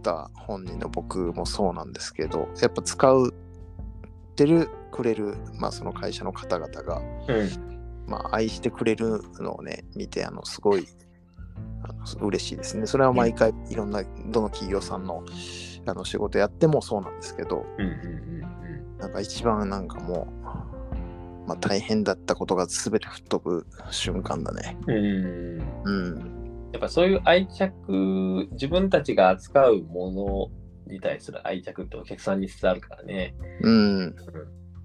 [0.02, 3.34] た本人の僕もそうなんですけど、やっぱ使う
[4.38, 10.86] てるくれる、まあ、その会社の方々が、うんまあ、愛してくれるのをね、見て、あの、すごい、
[11.82, 12.86] あの嬉しいですね。
[12.86, 15.24] それは毎回、いろんな、どの企業さんの、
[15.86, 18.28] あの、仕事やってもそうなんですけど、うんうん
[18.98, 20.26] なんか一番なんかも
[21.44, 24.76] う、まあ、大変だったことが全て吹っ飛ぶ瞬間だね。
[24.88, 25.62] うんうん。
[25.84, 26.38] うん。
[26.72, 30.57] やっぱそういう愛着、自分たちが扱うもの
[30.88, 33.34] に対する愛着ってお客さんに伝わるからね。
[33.62, 34.16] うん。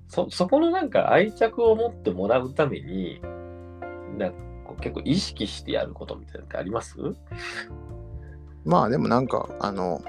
[0.08, 3.20] そそこのなんか愛着を持ってもらうために、
[4.18, 4.38] なんか
[4.82, 6.98] 結構意識してやることみたいなのってあります？
[8.64, 10.02] まあでもなんか、あの、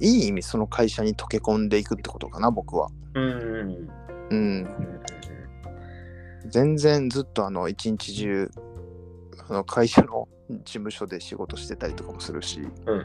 [0.00, 2.88] いい意味その会社に溶け込んでいくってことかな、僕は。
[3.14, 3.28] うんう
[3.64, 3.88] ん
[4.30, 4.68] うん。
[6.48, 8.50] 全然ずっとあの、一日中、
[9.52, 13.00] あの会社の事務所で仕事してたりとかもするし、うんう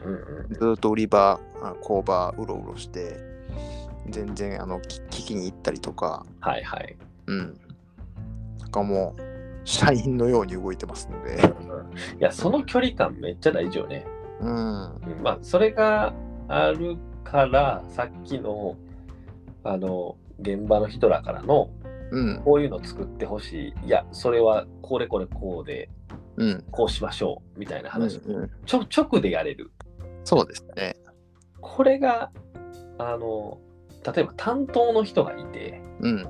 [0.50, 3.18] んずっと売り場、あ工場うろうろして、
[4.08, 6.96] 全然あのき聞きに行ったりとか、はいはい。
[7.26, 7.60] うん。
[8.60, 9.20] なんかもう、
[9.64, 11.38] 社員のように動いてますので、
[12.18, 14.06] いや、その距離感めっちゃ大事よね。
[14.40, 14.84] うん。
[14.84, 16.14] うんまあ、それが
[16.48, 18.74] あるから、さっきの、
[19.64, 21.68] あの、現場の人らからの、
[22.10, 22.42] うん。
[22.42, 23.86] こういうの作ってほしい。
[23.86, 25.90] いや、それはこれこれこうで、
[26.38, 26.64] うん。
[26.70, 27.58] こうしましょう。
[27.58, 28.18] みたいな話。
[28.18, 29.70] うんうんちょ直でやれる。
[30.24, 30.94] そうですね。
[31.60, 32.30] これが、
[32.98, 33.58] あの、
[34.04, 36.28] 例えば担当の人がいて、うん。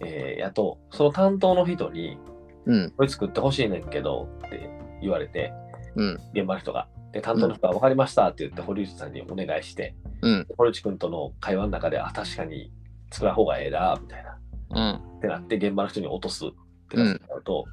[0.00, 2.18] えーやと、その担当の人に、
[2.66, 2.90] うん。
[2.96, 4.68] これ作ってほしいねんけどって
[5.00, 5.52] 言われて、
[5.94, 6.18] うん。
[6.34, 6.88] 現場の人が。
[7.12, 10.46] で、担当の人が分かりましたって言って、堀内さんにお願いして、うん。
[10.56, 12.72] 堀内君との会話の中で、あ、確かに
[13.12, 14.38] 作らん方がええな、みたいな。
[14.70, 14.80] う
[15.14, 15.18] ん。
[15.18, 16.50] ってなって、現場の人に落とすっ
[16.88, 17.66] てなっちゃうと、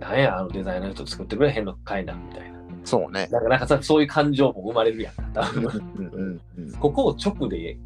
[0.00, 2.58] なんや、あのデザイナーの人作ってくれへんのかいな、みたいな。
[2.84, 3.28] そうね。
[3.30, 5.14] なんか、なんかさ、そういう感情も生まれるやん。
[5.32, 6.72] 多うん分うんうん。
[6.72, 7.78] ここを直で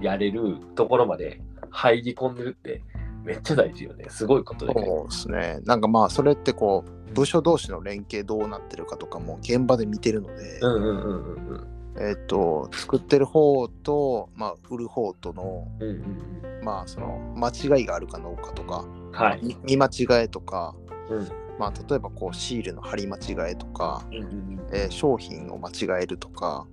[0.00, 1.40] やれるところまで
[1.70, 2.82] 入り込んでるって、
[3.22, 4.06] めっちゃ大事よね。
[4.08, 4.84] すごいことで、ね。
[4.84, 5.60] そうですね。
[5.64, 11.66] なんかまあ、それってこう、部署同士の連携どうなってるかとかも現場で見てるので、うんうんうんうんうん。
[11.96, 19.40] えっと、作ってる方と、まあ、売る方との、うんうんまあ、その、間違いがあるかどうかとか、うん、はい。
[19.44, 20.74] み見間違えとか、
[21.08, 26.66] うんまあ、例えばこう、シールの貼り間違えとか、うんうんえー商品を間違えるとか、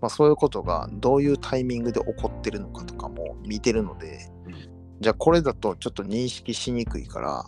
[0.00, 4.54] まあ、そういうことがどういうタイミングで起こってるのかとかも見てるので、うん。
[5.00, 7.44] じゃあこれだとちょっと認識しにくいから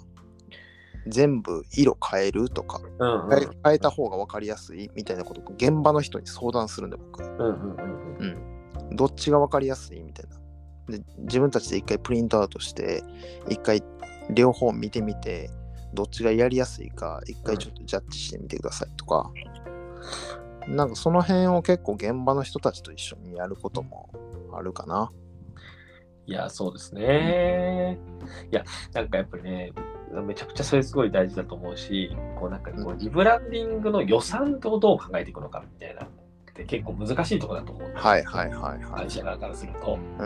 [1.09, 3.31] 全部色変えるとかうんうん。
[3.31, 7.85] 変え変えた方が分かりやすいみたいなことを現場の人に相談するんで僕、うんうんう
[8.25, 8.41] ん
[8.89, 10.37] うん、どっちが分かりやすいみたいな。
[10.99, 13.05] で自分たちで一回プリントアウトして
[13.49, 13.83] 一回
[14.31, 15.51] 両方見てみて
[15.95, 19.31] どっちがやりやすいか一回ちょっとジャッジしてみてくださいとか、
[20.69, 24.11] なんかその辺を結構現場の人たちと一緒にやることも
[24.53, 25.11] あるかな。
[26.27, 27.99] いや、そうですね。
[28.53, 29.73] いや、なんかやっぱりね、
[30.27, 36.09] めちゃくちゃそれすごい大事だと思うし、こうなんかこうリブランディングの予算をどう考えていくのかみたいなっ
[36.55, 39.11] て結構難しいところだと思うんですよはいはいはいはい会。
[39.11, 39.99] 社側からすると。
[40.19, 40.25] う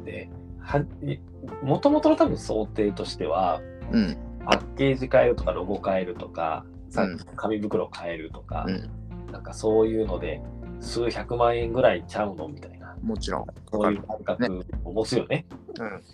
[0.00, 0.04] ん。
[0.04, 0.30] で、
[1.62, 3.60] もともとの多分想定としては、
[3.92, 4.16] うん。
[4.44, 9.32] パッケージ変えるとか、ロゴ変えるとか、さうん紙袋変えるとか、うん。
[9.32, 10.40] なんかそういうので、
[10.80, 13.46] 数百万円ぐらいちゃうのみたいな、もちろん。
[13.70, 15.46] そういう感覚を持つよね。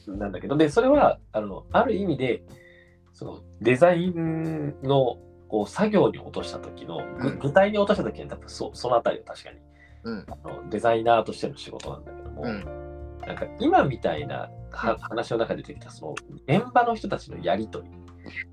[0.07, 0.19] うん。
[0.19, 2.43] なんだけど、で、それは、あの、ある意味で、
[3.13, 9.59] そのデザインのこう作業に落とした時の、ぐうん具体に落とした時に多分そうそのあたりは確かに
[10.05, 10.27] うん。
[10.31, 12.65] あのデザイナーとしての仕事なんだけども、うん。
[13.27, 16.15] なんか今みたいなは話の中で出てきたその
[16.47, 17.89] 現場の人たちのやりとり、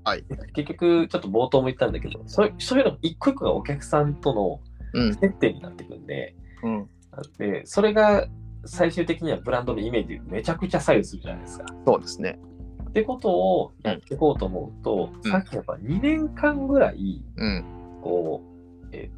[0.04, 0.24] はい。
[0.54, 4.60] 結局ちょっと冒頭も言ったんだけどそういうそういうのが一個一個がお客さんとの
[4.94, 5.14] うん。
[5.14, 6.88] 接点になっていくんでうん。
[7.38, 8.26] でそれが
[8.64, 11.66] 最終的にはブランドのイメージめちゃくちゃ左右するじゃないですか。
[11.86, 12.38] そうですね。
[12.88, 17.64] ってことをやっていこうと思うと、うんさっきやっぱ2年間ぐらいうん。
[18.02, 18.42] こ
[18.84, 19.10] う、え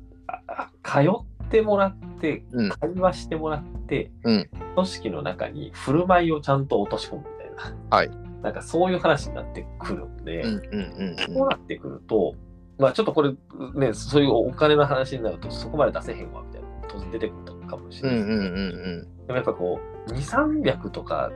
[0.83, 2.69] 通ってもらってうん。
[2.71, 8.11] 会話してもらって、うん組織の中に振る舞いをちゃんと落とし込むみたいな、はい
[8.43, 10.43] なんかそういう話になってくるんで。
[10.45, 12.35] そうなってくると、
[12.79, 13.35] まあちょっとこれ
[13.75, 18.11] ね、そういうお金の話になるとそこまで出せへんわみたいな当然出てくるかもしうん。
[18.11, 18.49] れない。
[18.49, 18.57] うん。
[18.57, 19.27] うん。
[19.27, 21.31] でもやっぱこう、2、300とか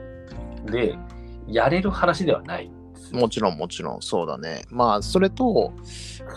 [0.65, 0.97] で
[1.47, 2.71] やれる話ではない
[3.11, 4.63] もちろんもちろんそうだね。
[4.69, 5.73] まあそれと、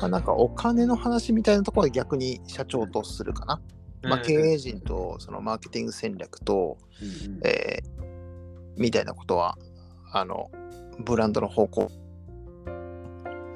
[0.01, 3.61] まあ、なんかお金の話みたいなところは逆に社長とするかな。
[4.03, 6.77] まあ、経営陣とそのマーケティング戦略と、
[7.45, 7.99] えー
[8.77, 9.59] みたいなことは
[10.13, 10.51] あの
[11.01, 11.91] ブランドの方向、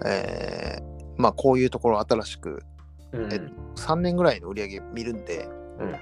[0.04, 2.62] えーまあこういうところ新しく
[3.12, 3.32] うん。
[3.32, 3.40] え
[3.76, 5.96] 3年ぐらいの売り上げ見るんでうんうん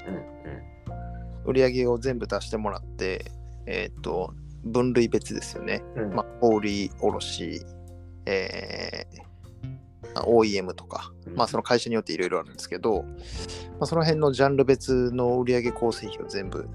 [1.45, 3.25] 売り上げを全部出してもらって
[3.67, 4.35] えっ、と
[4.65, 5.83] 分類別ですよね。
[5.97, 6.15] うん。
[6.15, 7.63] まあ、小売卸、
[8.27, 11.35] えー、OEM とか、うん。
[11.35, 13.11] まあその会社によっていろいろあるんですけど、ま
[13.83, 16.69] あ、その辺のジャンル別の売上構成比を全部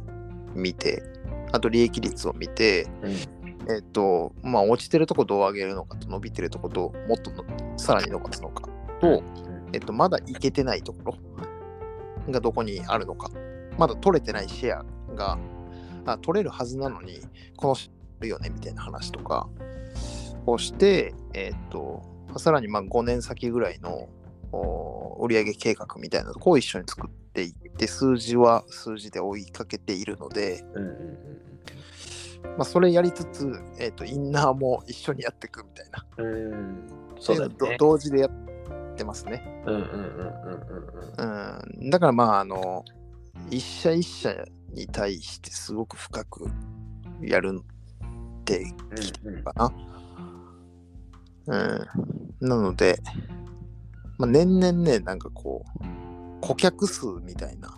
[0.55, 1.03] 見て、
[1.51, 7.43] あと利益率を見て、うんえっ、と、まあ落ちてるとこどう上げるのかと、伸びてるとこどうもっとの
[7.78, 8.69] さらに伸ばすのか
[9.01, 9.23] と、
[9.73, 11.17] えっ、と、まだいけてないとこ
[12.25, 13.30] ろがどこにあるのか、
[13.78, 15.38] まだ取れてないシェアが
[16.06, 17.19] あ取れるはずなのに、
[17.56, 17.75] この
[18.19, 19.47] るよねみたいな話とか
[20.45, 22.04] をして、えっ、と、
[22.38, 24.10] さらにまあ5年先ぐらいの
[24.51, 31.36] お売上計画みたいなとこを一緒に作っていって、数字は数字で追いかけているので、うんうんうん
[32.58, 36.05] まあ、それやりつつ、えっ、と、インナーも一緒にやっていくみたいな。
[36.17, 39.63] うんうんそうだね同時でやってますね。
[39.65, 40.65] うんうんうんうんうん
[41.17, 41.89] うんうん。
[41.89, 42.84] だからまあ、あの、
[43.49, 44.34] 一社一社
[44.73, 46.45] に対してすごく深く
[47.21, 47.62] やる
[48.41, 48.63] って
[49.25, 49.73] うんうんかな。
[51.47, 52.47] うん。
[52.47, 52.99] なので、
[54.17, 57.77] まあ、年々ね、なんかこう、顧客数みたいな、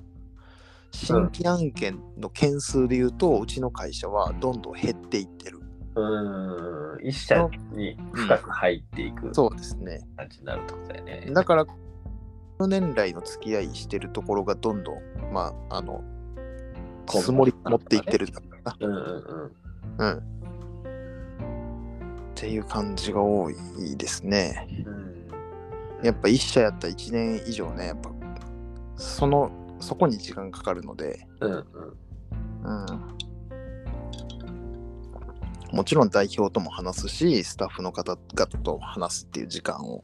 [1.05, 5.59] 新規案件の件数で言うと、うちの会社はどんどん減っていってる。
[5.95, 7.07] うん。
[7.07, 10.01] 一社に深く入っていくそうですね。
[10.15, 11.31] 感じになるってことだよね。
[11.33, 11.73] だから、こ
[12.59, 14.95] の年来の付き合いしてるところがどんどん、
[15.31, 16.03] まあ、あの、
[17.07, 18.47] 積もり持っていってるんだろ
[18.81, 19.97] ううんうんうん。
[19.97, 20.13] な。
[20.13, 20.17] うん。
[20.17, 20.21] っ
[22.35, 23.55] ていう感じが多い
[23.97, 24.67] ですね。
[24.85, 25.07] うん
[26.03, 28.11] やっぱ一社やったら1年以上ね、やっぱ、
[28.95, 31.65] その、そこに時間かかるので、うんうん。
[32.63, 33.17] うん。
[35.71, 40.03] もちろん代表とも話すし、スタッフの方々と話すっていう時間を、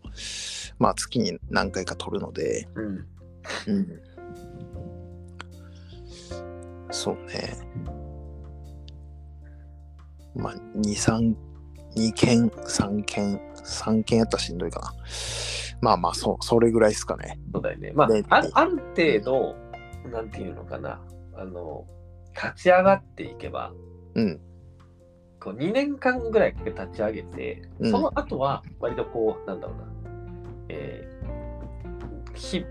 [0.78, 3.08] まあ月に何回か取るので、うん。
[3.68, 4.02] うん。
[6.92, 7.58] そうね。
[10.36, 11.36] まあ、2、3、
[11.96, 14.94] 2件、3件、3件やったらしんどいかな。
[15.82, 17.40] まあまあ、そう、それぐらいですかね。
[17.54, 17.92] そうだよね。
[17.94, 18.08] まあ
[18.54, 19.56] ある程度、
[20.12, 21.02] なんていうのかな、
[21.36, 21.86] あの、
[22.34, 23.74] 立ち上がっていけば、
[24.16, 24.40] うん。
[25.40, 29.88] こう2年間ぐらい立ち上げて、うんその後は割とこう、なんだろうな、
[30.70, 31.14] えー
[32.36, 32.66] 日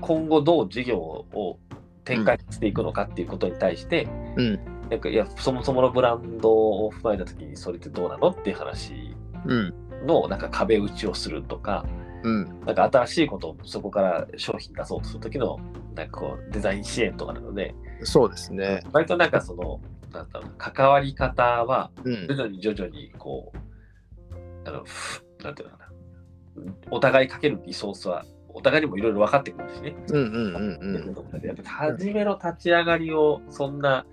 [0.00, 1.58] 今後どう事業を
[2.04, 4.60] 展開していくのかっていうことに対して、うん。
[4.90, 9.14] なんかいやそもそものブランドを踏まえたときにそれってどうなのっていう話
[9.46, 9.74] うん。
[10.06, 11.86] のなんか壁打ちをするとか、
[12.22, 12.60] うん。
[12.64, 15.58] なんか新しいことをそこから商品出そうとするときの
[15.94, 18.82] なんかこうデザイン支援とかなので、そうですね。
[18.92, 19.80] 割となんかその、
[20.12, 22.34] なんだろうな、関わり方はうん徐。
[22.34, 29.96] 々に徐々にこう、あの、ふなんていうのかな、お互いかけるリソースは、お互いにもいろいろ分かってくるしね。
[30.10, 31.46] うんうんうんうん。
[31.46, 34.04] やっぱ初めの立ち上がりをそんな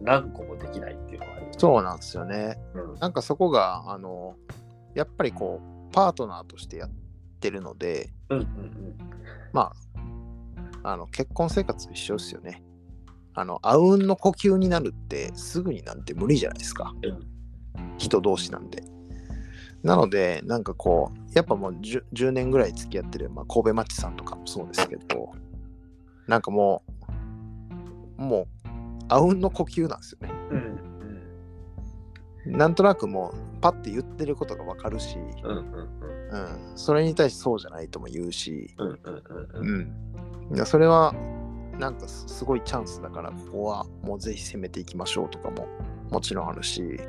[0.00, 1.48] 何個もできないっていうのはね。
[1.58, 2.56] そうなんですよね。
[2.74, 4.36] うんなんかそこが、あの、
[4.94, 6.94] やっぱりこう、パートナーとしてやって
[7.48, 8.98] るので、うんうん
[9.52, 9.72] ま
[10.82, 12.64] あ、あの、結婚生活と一緒ですよね。
[13.34, 16.92] あの、あうんの呼吸になるって、すぐになんて無理じゃないですか。
[17.02, 17.40] うん
[17.98, 18.82] 人同士なんで。
[19.82, 25.32] なので、なんかこう、やっぱもう 10, 10年ぐらい付き合ってる、まあ、神戸町さんとかもそうですけど、
[26.26, 26.82] なんかも
[28.18, 28.68] う、もう、
[29.08, 30.34] あうんの呼吸なんですよね。
[30.50, 30.56] うん。
[32.46, 41.14] うんなんとなくもう、パッて言ってることがわかるし、うんうんうんうん、それに対してそうじゃないとも言うし、うんそれは、
[41.78, 45.66] なんかすすごいチャンスだから、ここはもうぜひ攻めていきましょうとかも
[46.10, 47.00] もちろんあるし、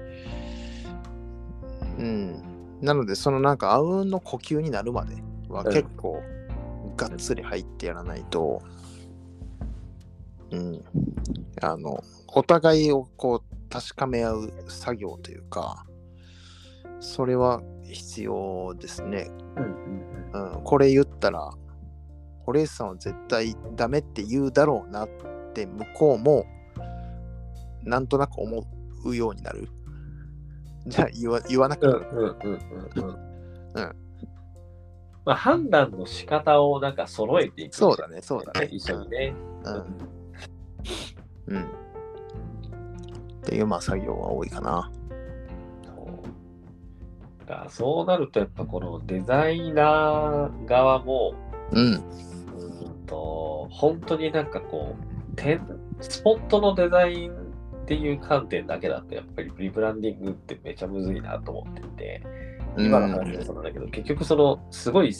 [1.97, 2.41] うん。
[2.81, 5.15] なので、そのなんか、あうんの呼吸になるまで
[5.49, 5.73] はうん。
[5.73, 6.21] 結構、
[6.97, 8.61] がっつり入ってやらないと、
[10.51, 10.83] うん。
[11.61, 15.85] あの、お互いをこう、確かめ合う作業というか、
[16.99, 17.61] それは
[17.93, 19.27] 必要ですね。
[19.57, 19.63] うん
[20.33, 21.51] うんうん、これ言ったら、
[22.45, 25.09] 堀江さんは絶対ダメって言うだろうなっ
[25.53, 26.45] て向こうも
[27.83, 28.63] なんとなく思
[29.05, 29.69] うようになる。
[30.87, 32.59] じゃあ言わ言わなくうん
[33.73, 33.95] なる。
[35.23, 37.75] まあ、判断の仕方をなんか揃えていく。
[37.75, 38.67] そうだね、そうだね。
[38.71, 39.35] 一緒にね。
[41.47, 41.55] うん。
[41.55, 41.63] うん。
[41.63, 41.67] っ
[43.43, 44.91] ていうまあ作業は多いかな。
[47.41, 51.33] そうだからそうなるとやっぱこのデザイナー側も
[51.71, 51.93] うん。
[51.93, 55.61] うんと本当になんかこう点
[55.99, 57.35] スポットのデザインっ
[57.85, 62.23] ていう観点だけだとやっぱりリブランディングってめちゃむずいなと思っていて
[62.77, 65.13] 今の話もそうなんだけど、結局そのすごい、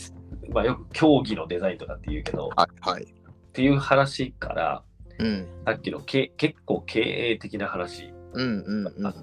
[0.53, 3.03] まあ、よく競技のデザインとかって言うけどはいはい。
[3.03, 3.05] っ
[3.51, 4.83] ていう話から
[5.19, 5.47] うん。
[5.65, 9.13] さっきのけ結構経営的な話うんうんうん。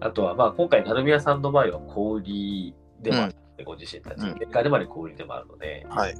[0.00, 6.14] あとは、まあ、今回、成宮さんの場合は小売りでもあるので、ご自身たち、うん結果でまで小売りでもあるので、はい。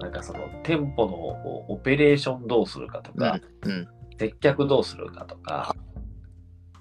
[0.00, 1.16] なんかその店舗の
[1.68, 3.88] オペレーションどうするかとか、うん。
[4.18, 5.74] 接客どうするかとか、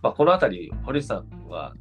[0.02, 1.74] まあ、このあたり、堀内さんは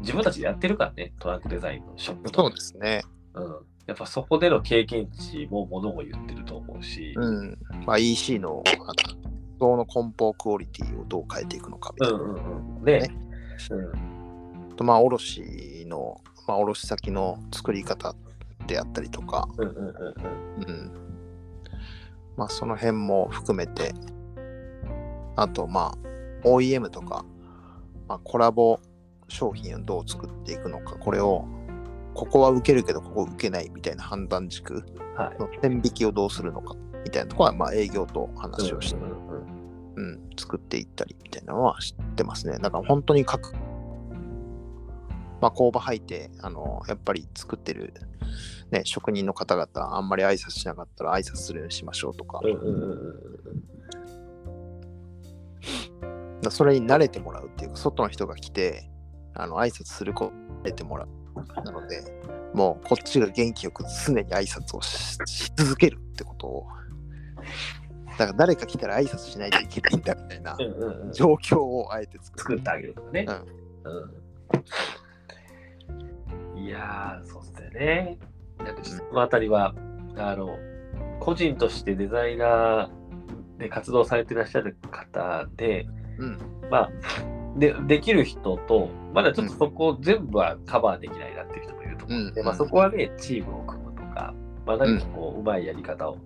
[0.00, 3.02] 自分たちでやってるからね、トランクデザインのショップそうですね。
[3.34, 3.56] うん。
[3.86, 7.58] やっぱそこでの経験値もものを言ってると思うし、うん。
[7.84, 9.26] まあ EC の、あの、
[9.58, 12.18] その梱包クオリティをどう変えていくのかみたいな。
[12.18, 12.84] うんうんうん。
[12.84, 13.26] で、ね
[13.70, 14.76] うん。
[14.76, 18.14] とまあ卸の、まあ、卸先の作り方
[18.66, 19.94] であったりとか、うんうんうんうん。
[20.68, 20.92] うん。
[22.36, 23.94] まあその辺も含めて、
[25.36, 25.94] あとま
[26.44, 27.24] あ OEM とか、
[28.08, 28.78] まあ、コラボ
[29.28, 31.44] 商品をどう作っていくのか、これを、
[32.14, 34.84] ここは受けるけどここ受けないみたいな判断軸。
[35.16, 35.38] はい。
[35.38, 36.74] の線引きをどうするのか。
[37.04, 39.00] みたいなところはまあ営業と話をして。
[39.00, 39.55] うんうんうん
[39.96, 42.58] うん、作っていったりみたいなのは知ってますね。
[42.58, 43.52] だから本当に各、
[45.40, 47.94] まあ、工場入って、あの、やっぱり作ってる、
[48.70, 52.40] ね、職人の方々、あんまり挨拶しなかったら挨拶するようにしましょうとか、
[56.50, 58.90] それに慣れてもらうっていうか、外の人が来て、
[59.34, 60.30] あの挨拶する子に
[60.62, 61.08] 慣れてもらう。
[61.64, 62.02] なので、
[62.54, 66.66] もうこっちが元気よく常に挨拶をしし続けるってことを、
[68.18, 72.58] だから誰か来たら挨拶しないといけないんだみたいなうんうんうん状況をあえて作る。
[72.58, 73.26] 作ってあげるとかね。
[73.84, 74.26] うんうん
[76.56, 78.18] いやー、そうっすよね。
[78.58, 79.74] なんかそのあたりは、
[80.16, 80.58] あの、
[81.20, 85.86] 個人としてデザイナーで活動されてらっしゃる方で、
[86.18, 86.38] うん。
[86.70, 86.90] まあ、
[87.56, 94.34] でできる人と、まだちょっとそこ全部はカバーできないなっていう人もいると思うので、うんまあ、そこはね、チームを組むとか、
[94.66, 96.18] まあ、何かこう、うまいやり方を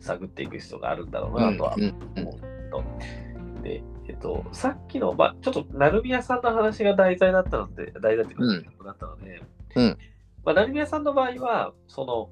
[0.00, 2.82] 探っていく必要があるんだろうなとは思うと。
[3.62, 9.42] で、えっと、さっきの、まあ、ちょっと、成宮さんの話が題材だったので、題材っていうか、うんだったので、
[9.76, 9.98] うん
[10.44, 12.30] まあ、成宮さんの場合は、その、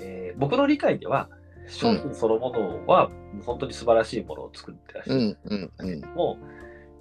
[0.00, 1.28] えー僕の理解では、
[1.66, 3.10] 商品そのものは、
[3.44, 5.20] 本当に素晴らしいものを作ってらっしゃる。
[5.20, 6.38] うんうんうんも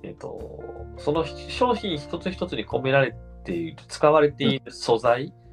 [0.03, 5.46] えっと、その商品一つ一つに込められている、使われている素材うんうん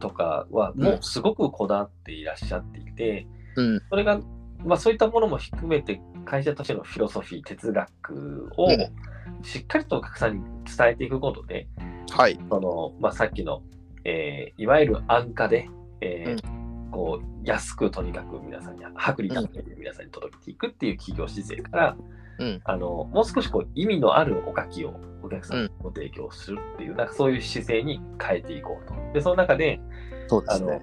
[0.00, 3.80] とかは、もうすごくこだわっていらっしゃっていて、うん。
[3.88, 4.20] それが、
[4.64, 9.44] まあそういったものも含めて、会社としてのフィロソフィー、哲学をうん。
[9.44, 10.44] しっかりとお客さんに
[10.76, 11.66] 伝えていくことで、
[12.10, 12.38] はい。
[12.48, 13.62] その、まあさっきの、
[14.04, 15.68] えーいわゆる安価で、
[16.00, 21.96] えーこう安くとにかく皆さんに、薄利多売で皆さんに届けていくっていう企業姿勢から、
[22.38, 28.94] うんあのもう少しこう意味のあるおかきをお客さんにご提供するっていう、なんかそういう姿勢に変えていこうと。
[29.12, 30.82] で、その中で、あのそうですね。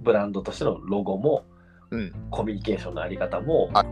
[0.00, 1.44] ブランドとしてのロゴも、
[1.90, 2.12] うん。
[2.30, 3.86] コミュニケーションのあり方も、はい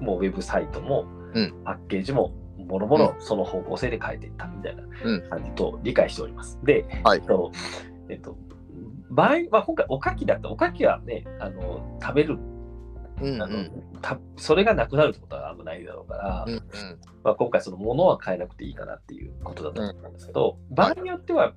[0.00, 6.58] もうウェブサイトも、うんパッケージも、もろもろその方向性で変えていったみたいなうん感じと理解しております。
[6.64, 7.52] で、はいえっと、
[8.08, 8.36] えっと、
[9.10, 12.38] 場合、まあ、今回おかきだったおかきはね、あの食べる
[13.20, 13.70] うんうん
[14.02, 16.62] たそれがなくなるってことはあんまないだろうから、うん
[17.22, 21.54] まあ、今回そのものは変えなくていいかなっていうことだと思うんですけど、場合によっては、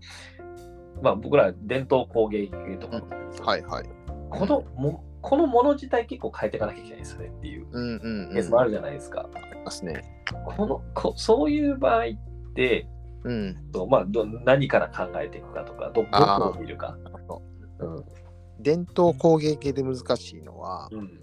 [1.01, 3.01] まあ、僕ら伝統工芸系とか、
[3.43, 3.89] はいはい。
[4.29, 8.33] このもこのもの自体結構変えていかなきゃいけないですよねっていううんうんうん。
[8.33, 9.27] ケースもあるじゃないですか。
[9.33, 10.03] ありますね。
[10.45, 12.87] このこそういう場合って、
[13.23, 13.55] うん。
[13.73, 16.97] とまあ、ど何から考えていくかとか、どどこを見るか。
[17.79, 18.05] うん
[18.59, 21.21] 伝統工芸系で難しいのは、うん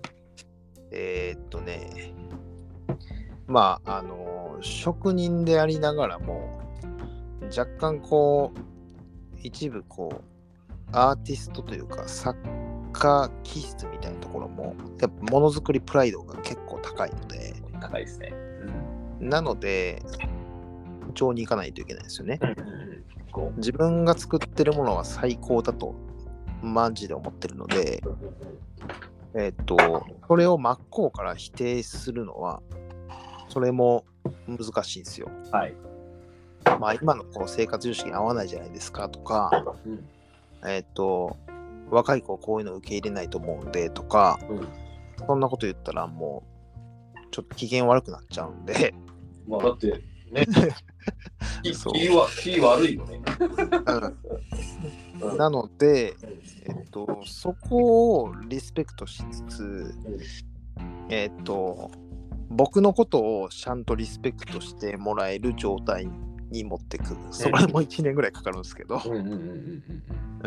[0.97, 2.14] えーっとね、
[3.49, 6.61] まあ、あの、職人でありながらも、
[7.47, 8.59] 若干こう、
[9.42, 10.24] 一部こう、
[10.92, 12.38] アーティストというか、作
[12.92, 18.32] 家気質みたいなところも、やっぱものづくりプライドが結構高いので、高いですね。
[19.18, 20.01] なので、
[21.01, 22.38] 順調にいかないといけないですよね。
[23.57, 25.97] 自分が作ってるものは最高だと、
[26.62, 29.76] マジで思ってるので、うえっと、
[30.28, 32.62] それを真っ向から否定するのは、
[33.49, 34.05] それも
[34.47, 35.28] 難しいんですよ。
[35.51, 35.74] はい。
[36.80, 39.51] まあ、今のこう生活様式に合わないじゃないですかとか、
[39.85, 40.05] うん。
[40.66, 41.37] えっと、
[41.91, 44.68] 若い子はこういうの受け入れないと思うんでとか、うん。
[45.26, 46.45] そんなこと言ったらも
[47.16, 48.95] う、ちょっと機嫌悪くなっちゃうんで、
[49.49, 50.47] まあ、だって、ね、
[52.41, 53.20] 気悪いよね。
[55.37, 56.14] なので、
[56.66, 59.95] えっと、そこをリスペクトしつつ、
[61.09, 61.90] えっと、
[62.49, 66.09] 僕のことをちゃんとリスペクトしてもらえる状態
[66.51, 67.16] に持ってく。
[67.32, 70.42] それも1年ぐらいかかるんですけど、うん。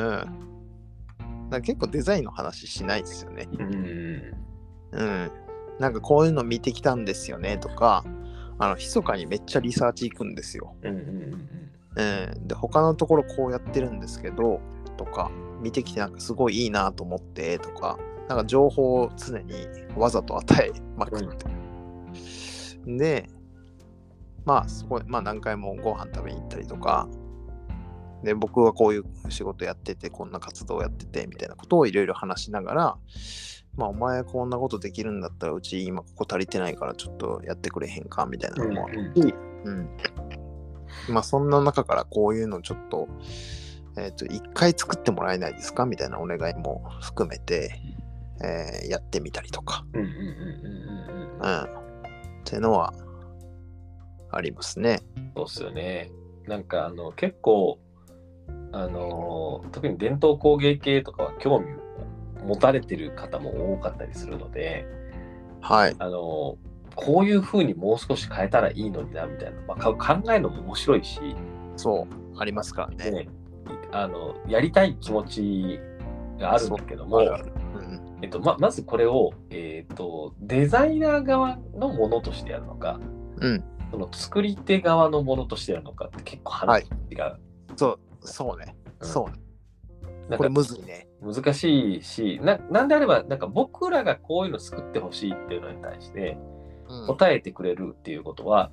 [1.50, 3.50] だ結構デザインの話しないですよね。
[3.52, 4.34] うん
[4.93, 5.32] うん。
[5.80, 8.06] なんかこういうの見てきたんですよねとか、
[8.58, 10.76] あの、密かにめっちゃリサーチ行くんですよ。
[10.82, 11.50] うんうんうん
[11.98, 12.48] うん。
[12.48, 14.62] で、他のところこうやってるんですけど、
[14.95, 15.30] とか、
[15.62, 17.97] 見てきてなんかすごいいいなと思って、とか、
[18.28, 21.45] なんか情報を常にわざと与えまくって。
[22.86, 23.30] で、
[24.45, 27.08] まあ、そこで、まあ何回もご飯食べに行ったりとか、
[28.24, 32.97] で、僕はこういう仕事やってて、こんな活動やってて、みたいなことをいろいろ話しながら、
[33.76, 39.36] まあ、お前こんなことできるんだったら、うち今ここ足りてないから、ちょっとやってくれへんか、みたいなのもあるし、
[39.66, 39.89] うん。
[41.10, 43.08] まあ、そんな中からこういうのちょっと、
[43.98, 45.86] えっ、と、一回作ってもらえないですか？
[45.86, 47.72] みたいなお願いも含めて、
[48.43, 50.32] えーやってみたりとか、うんうんうんうんうん
[51.10, 51.64] うんうん。
[51.64, 51.66] っ
[52.45, 52.93] ていうのは
[54.32, 55.02] ありますね。
[55.36, 56.12] そうっすよね。
[56.48, 57.80] なんかあの結構
[58.72, 64.86] あの特に伝統工芸系とかは興味を持たれてる方も多かったりするので、
[65.62, 65.95] はい。
[65.98, 66.58] あの
[66.95, 71.20] こういうふうにもう少し変えたらいいのになみたいな、まあ、か考えるのも面白いし、
[71.76, 73.12] そう、ありますからね。
[73.12, 73.30] ね、
[74.02, 75.80] あのやりたい気持ち
[76.39, 83.00] があるんだけどもうんえっとままずこれを、えっとデザイナー側のものとしてやるのか
[83.39, 87.39] うん、その作り手側のものとしてやるのかって結構話が違う。
[87.76, 88.76] そう、そうね。
[89.00, 90.38] うんそうね。
[90.38, 91.08] これむずいね。
[91.22, 96.38] 難しいしな、なんであれば、なんか僕らがこういうの作ってほしいっていうのに対して
[96.89, 98.72] うん答えてくれるっていうことは、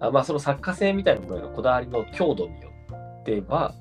[0.00, 2.70] あまあその作家性みたいなものへのこだわりの強度によ
[3.20, 3.74] っては、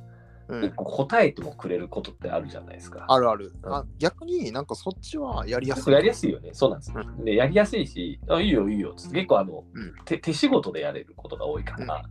[0.47, 3.05] うん結構答えてもくれることってあるじゃないですか。
[3.07, 3.51] あるある。
[3.63, 5.93] うんあ逆になんかそっちはやりやすい。
[5.93, 6.49] やりやすいよね。
[6.53, 6.93] そうなんです。
[6.93, 12.03] うで、やりやすいし、あいいよいいよっつって結構あの、うん手手仕事でやれることが多いから、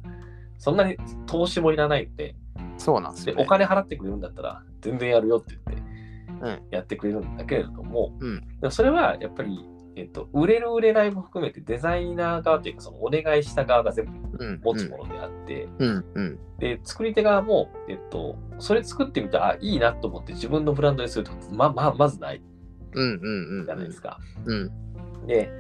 [0.59, 2.35] そんなに投資もいらないので、
[2.77, 3.43] そうなんですよ、ね。
[3.43, 5.83] でお金払ってくれるんだったら全然やるよって言って
[6.43, 9.65] うんやってくれるんだけれども、うんでもそれはやっぱり、
[9.97, 22.43] えっと、売れる売れないも含めてデザイナー側というかそのお願いした側が全部うん、持つものであって、うん、うん、で作り手側も、えっと、それ作ってみたらあいいなと思って自分のブランドにするとまままずない。
[22.93, 24.19] じゃないですか。
[24.45, 24.71] うん、
[25.27, 25.51] で、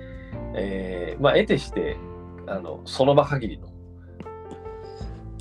[0.57, 1.97] えーまあ得てして
[2.47, 3.69] あのその場限りの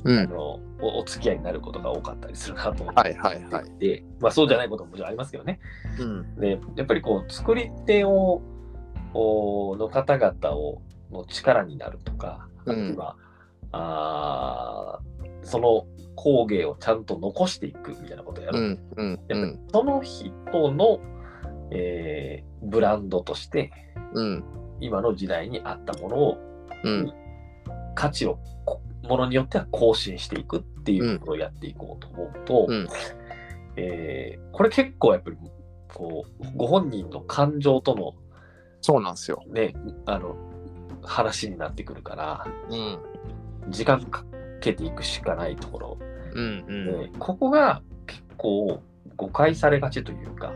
[0.04, 0.18] うん。
[0.18, 3.78] あのおお付き合いになることが多かったりするなと思ってはい、はい、はい。
[3.78, 5.60] で、まあ、そうじゃないことももちろんありますけどね。
[5.98, 8.42] うん、で、やっぱりこう、作り手を、お
[9.14, 12.88] の方々を、の力になるとか、あうん。
[12.88, 13.16] るいは、
[13.72, 15.86] あーその
[16.16, 18.78] 工芸をちゃんと残していくみたいなことをやる。
[18.96, 21.00] うん、うん、その人の、
[21.70, 23.70] えーブランドとして、
[24.14, 24.44] うん、
[24.80, 26.38] 今の時代に合ったものを、
[26.82, 27.12] うん、
[27.94, 32.88] 価値を、こものによっては更新していくっていうことをやっていこうと思うと、うん。
[33.76, 35.36] えーこれ結構やっぱり
[35.92, 38.14] こうご本人の感情との
[38.84, 39.42] そうなんですよ。
[39.46, 39.74] ね
[40.04, 40.36] あの
[41.02, 42.98] 話になってくるからうん、
[43.70, 44.24] 時間か
[44.60, 45.98] けていくしかないところ、
[46.34, 47.10] うん、うん。
[47.12, 48.82] でここが結構
[49.16, 50.52] 誤解されがちというか、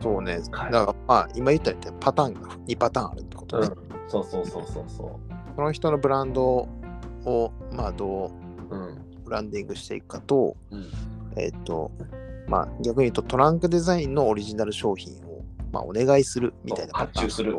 [0.00, 0.38] そうね。
[0.52, 3.66] だはいから、まあ、今言ったようにパターンが2パターンあるってことね。
[3.66, 5.20] うん、そうそうそうそうそ
[5.56, 6.68] その人のブランド
[7.24, 8.30] を、まあ、ど
[8.70, 10.86] う、うんうブランディングしていくかと、うん
[11.36, 11.90] えっ、と、
[12.46, 15.31] まあ、逆に言うとトランクデザインのオリジナル商品を、
[15.72, 17.58] まあ、お願いするみたいなパ発ターン注する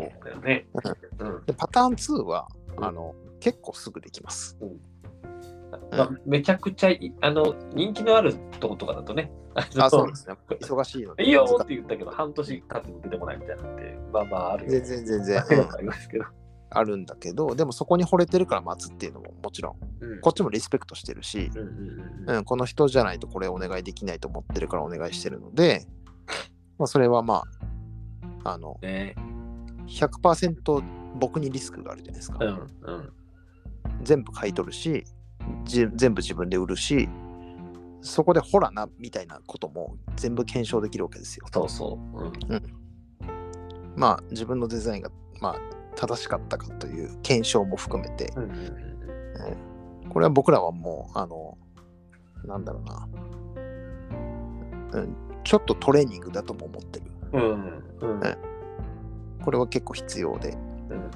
[1.45, 2.47] でパターン2は、
[2.77, 2.85] うん。
[2.85, 4.57] あの結構すぐできます。
[5.91, 10.35] まあ、めちゃくちゃいあの人気のあるとことかだとね、あそうですね。
[10.61, 11.25] 忙しいので。
[11.25, 16.25] いいよって言ったけど、半年経っても出てこないみたいなのって、まあまああるよ、全然全然、うんありますけど。
[16.75, 20.21] あるんだけど、でもそこに惚れてるから待つっていうのももちろん、うん。
[20.21, 21.51] こっちもリスペクトしてるし、
[22.25, 25.85] うん、この人じゃないとこれお願いできないと思ってるからお願いしてるので、
[26.79, 27.43] まあ、それはまあ、
[28.43, 29.15] あの、ね
[29.87, 30.83] 100%
[31.15, 32.37] 僕にリスクがあるじゃないですか。
[32.43, 33.13] うんうん。
[34.01, 35.03] 全部買い取るし、
[35.65, 37.09] じ全部自分で売るし、
[38.01, 41.45] そこでほらなみたいなことも全部検証できるわけですよ。
[41.53, 42.53] そうそう。
[42.53, 42.61] うん。
[43.95, 45.55] まあ自分のデザインが、まあ、
[45.95, 48.43] 正しかったかという検証も含めて、うん。
[48.43, 50.09] うん。
[50.09, 51.57] これは僕らはもう、あの、
[52.45, 53.07] なんだろうな、
[54.93, 57.12] うん、ちょっとトレーニングだとも思ってる。
[57.33, 57.83] うん。
[58.01, 58.21] うん。
[59.43, 60.57] これは結構必要で、
[60.89, 61.11] うん。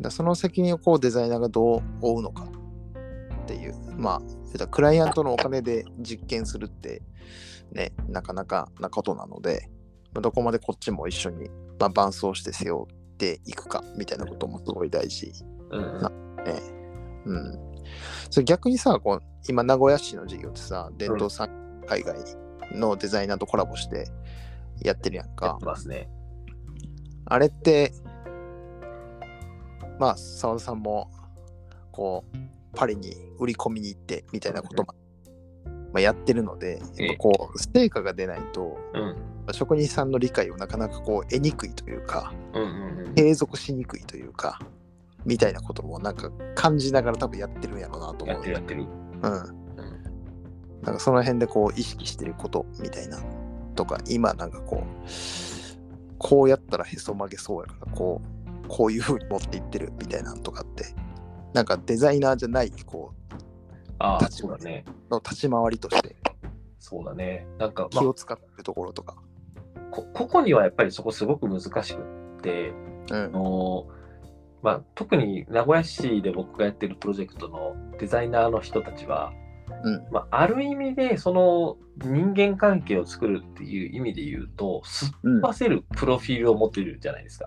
[0.00, 2.46] だその責任をこうデザイナーがどう負うのか。
[3.46, 4.20] っていう、ま
[4.60, 7.02] あ、クライアントのお金で実験するって、
[7.72, 9.70] ね、なかなかなことなので、
[10.12, 11.48] まあどこまでこっちも一緒に、
[11.78, 15.32] まあ、伴走して背負っていくかみたいなこともすごい大事
[15.70, 16.00] うん。
[16.44, 16.60] ね。
[17.26, 17.58] うん。
[18.30, 21.48] それ逆にさ、こう今、名古屋市の事業ってさ、伝統産
[21.86, 22.16] 海外
[22.72, 24.08] のデザイナーとコラボして
[24.82, 26.08] やってるやんやかね。
[27.24, 27.92] あれって、
[29.98, 31.10] まあ、澤田さんも、
[31.90, 32.36] こう、
[32.74, 34.94] パリに売り込みに行ってみたいなことも、
[35.92, 39.16] まあ、やってるので、やっぱこう、成果が出ないと、うん
[39.52, 42.32] 職人さんの理解をなかなかこう、得にくいというか、
[43.14, 44.58] 継続しにくいというか、
[45.24, 49.30] みたいなこともなんか感じながら多分やってるんやろうなと思うよやってるやってる。
[49.30, 49.65] うん。
[50.86, 53.18] うんなんかその辺でこう意識してることみたいな
[53.74, 55.08] とか、今なんかこう、
[56.18, 58.22] こうやったらへそ曲げそうやから、こ
[58.64, 60.84] う、こういう風に持っていってるみたいなのとかって、
[61.52, 63.12] なんかデザイナーじゃない、こ
[63.98, 64.84] ああ、立場そうだね。
[65.10, 66.16] う、の立ち回りとして
[66.78, 67.46] そうだね。
[67.58, 69.16] なんか、まあ気を使ってるところとか。
[69.90, 72.00] こ個々にはやっぱりそこすごく難しく
[72.38, 72.72] って、
[73.10, 73.28] うんあ。
[73.28, 73.86] の
[74.62, 79.32] まあ、特に名古屋市で僕がやってるプロジェクトのデザイナーの人たちは、
[79.84, 87.46] うんまあ、ある意味でその人間関係を作るっていう意味で言うとすっうんぱせるプロフィールを持っているじゃないですか。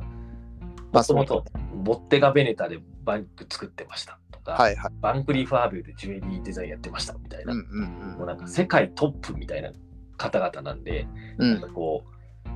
[0.91, 1.43] まあもともと
[1.83, 4.91] ボッテガ・ベネタでバンク作ってましたとか、はいはい。
[5.01, 9.71] バンクリー・ファービューでジュエリーデザインやってましたみたいな、もうなんか世界トップみたいな
[10.17, 11.07] 方々なんで、
[11.37, 11.53] うん。
[11.53, 12.49] なんかこう、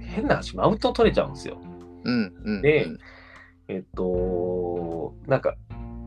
[0.00, 1.58] 変な話、マウント取れちゃうんですよ。
[2.62, 2.88] で
[3.68, 5.56] えっと、なんか、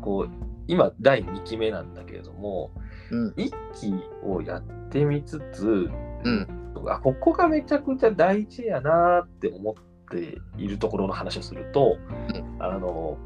[0.01, 0.31] こう、
[0.67, 2.71] 今、第2期目なんだけれども、
[3.13, 3.33] うん。
[3.37, 3.93] 1期
[4.23, 5.89] をやってみつつ、
[6.23, 6.47] うん。
[6.87, 9.73] あここがめちゃくちゃ大事やなって思っ
[10.09, 11.97] ているところの話をすると、
[12.33, 12.63] うん。
[12.63, 13.17] あの、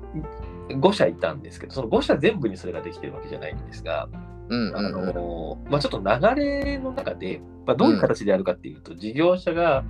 [0.69, 4.09] 5社いたんですけど、その5社全部にそれができてるわけじゃないんですが、あ
[4.49, 5.15] うんうんうん。
[5.15, 9.83] のまあ、ちょっと流れの中で、まあ、どういう形でやるかっていうと、事業者が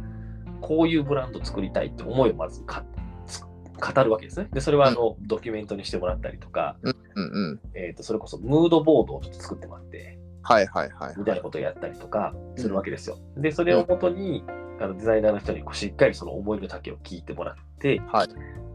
[0.61, 4.47] こういうブランドを作りたいって思いをまず語るわけですね。
[4.51, 7.59] で、それはあの、ドキュメントにしてもらったりとか、うんうん。
[7.73, 11.15] えー、とそれこそムードボードをちょっと作ってもらって、はいはいはい。
[11.17, 13.17] みたいなことをやったりとかするわけですよ。
[13.35, 14.43] で、それをもとに、
[14.79, 18.27] あのデザイナーの人にこうしっかりその思いの丈を聞いてもらって、はい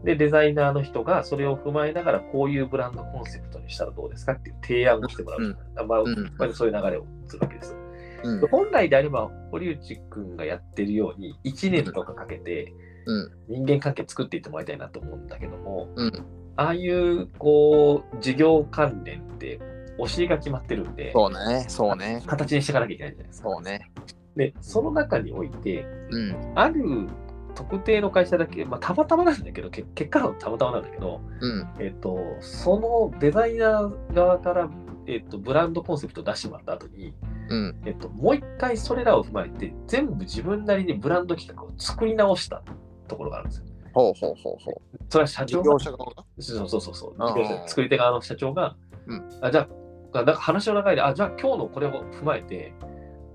[0.03, 5.41] で、デザイナーの人がそれを踏まえながら、こういうブランドコンセプトにしたらどうですかっていう提案をしてもらう。
[5.41, 7.75] うんまあうんまあそういう流れをするわけです。
[8.23, 12.73] うんで本来であれば、堀内くんがやってるように、1年とかかけて
[13.05, 19.59] うん人間関係作っていってもらいたいなと思うんだけども、うんああいう、こう、事業関連って、
[19.97, 22.23] お尻が決まってるんで、そうね、そうね。
[22.25, 23.49] 形にしていかなきゃいけないじゃないですか。
[23.49, 23.91] そうね。
[24.35, 27.07] で、その中において、うんある
[27.55, 34.69] 特定の会社だけ、まあ、たまたまなんだけど、け結果論たまたまなんだけど、うんえっと、そのデザイナー側から、
[35.05, 37.13] えっと、ブランドコンセプトを出してもらった後に、
[37.49, 42.63] うんえっと、もう一回それらを踏まえて、全部自分なりにブランド企画を作り直した
[43.07, 43.65] ところがあるんですよ。
[43.93, 44.75] ほうほうほうほう。
[45.09, 46.25] それは社事長が業者側が？
[46.39, 47.15] そうそうそうそう。
[47.19, 48.75] あー事業者作り手側の社長が、
[49.07, 49.29] うん。
[49.41, 49.67] あじゃ
[50.13, 52.73] あ、なんか話の流れで、あ、じゃあ今日のこれを踏まえて、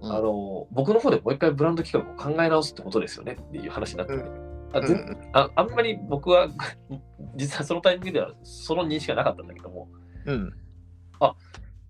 [0.02, 0.12] うん。
[0.12, 4.16] あの、僕の方でもう一回ブランド企画を考え直すってことですよねっていう話になって。
[4.16, 4.24] て、
[4.72, 5.30] あぜうん。
[5.32, 6.48] ああんまり僕は、
[7.36, 9.88] 実はそのタイミングではその認識がなかったんだけども、
[10.26, 10.52] うん。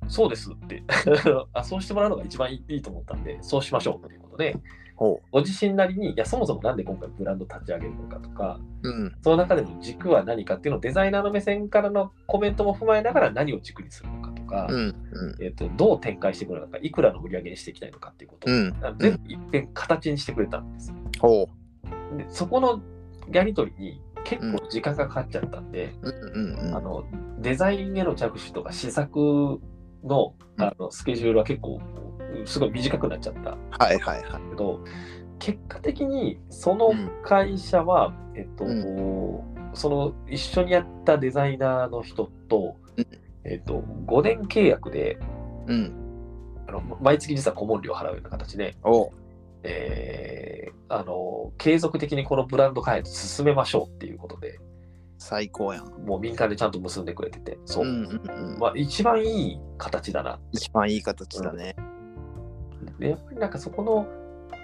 [0.08, 0.82] そうですって。
[1.52, 4.60] あ、そうしてもらうのが一番いいいいと思ったんで、そうしましょうということで、ほ
[4.98, 8.88] ご自身なりに、いや、そもそもなんで今回ブランド立ち上げるのかとか、う。
[8.88, 20.96] うんその中での軸は何かっていうのをデザイナーの目線からのコメントも踏まえながら何を軸にするのかとか、うんうんえー、とどう展開していくのか、いくらの売り上げにしていきたいのかっていうことを、うん全部一遍形にしてくれたんですよ。
[21.20, 21.48] ほ
[22.16, 22.80] でそこの
[23.32, 25.92] やり取りに結構時間がかかっちゃったんで。
[26.72, 27.04] あの
[27.40, 29.60] デザインへの着手とか試作
[30.02, 31.80] のあのスケジュールは結構
[32.46, 34.50] すごい短くなっちゃったはいはいはい。
[34.50, 34.84] けど、
[35.38, 39.42] 結果的にその会社は、えっと、う
[39.74, 43.06] その一緒にやったデザイナーの人と、うん
[43.44, 45.18] えっと、5年契約で
[45.66, 45.92] うん。
[46.66, 49.10] あの毎月実は顧問料を払うような形で、おう。
[49.62, 54.58] えーあの継続的にこのブランド開発進めましょうっていうことで、
[55.18, 55.86] 最高やん。
[56.06, 57.84] もう民間でちゃんと結んでくれてて、そう。
[57.84, 58.58] んうんうん。
[58.58, 60.38] まあ、一番いい形だな。
[60.52, 61.76] 一番いい形だね。
[62.98, 64.06] でやっぱりなんかそこの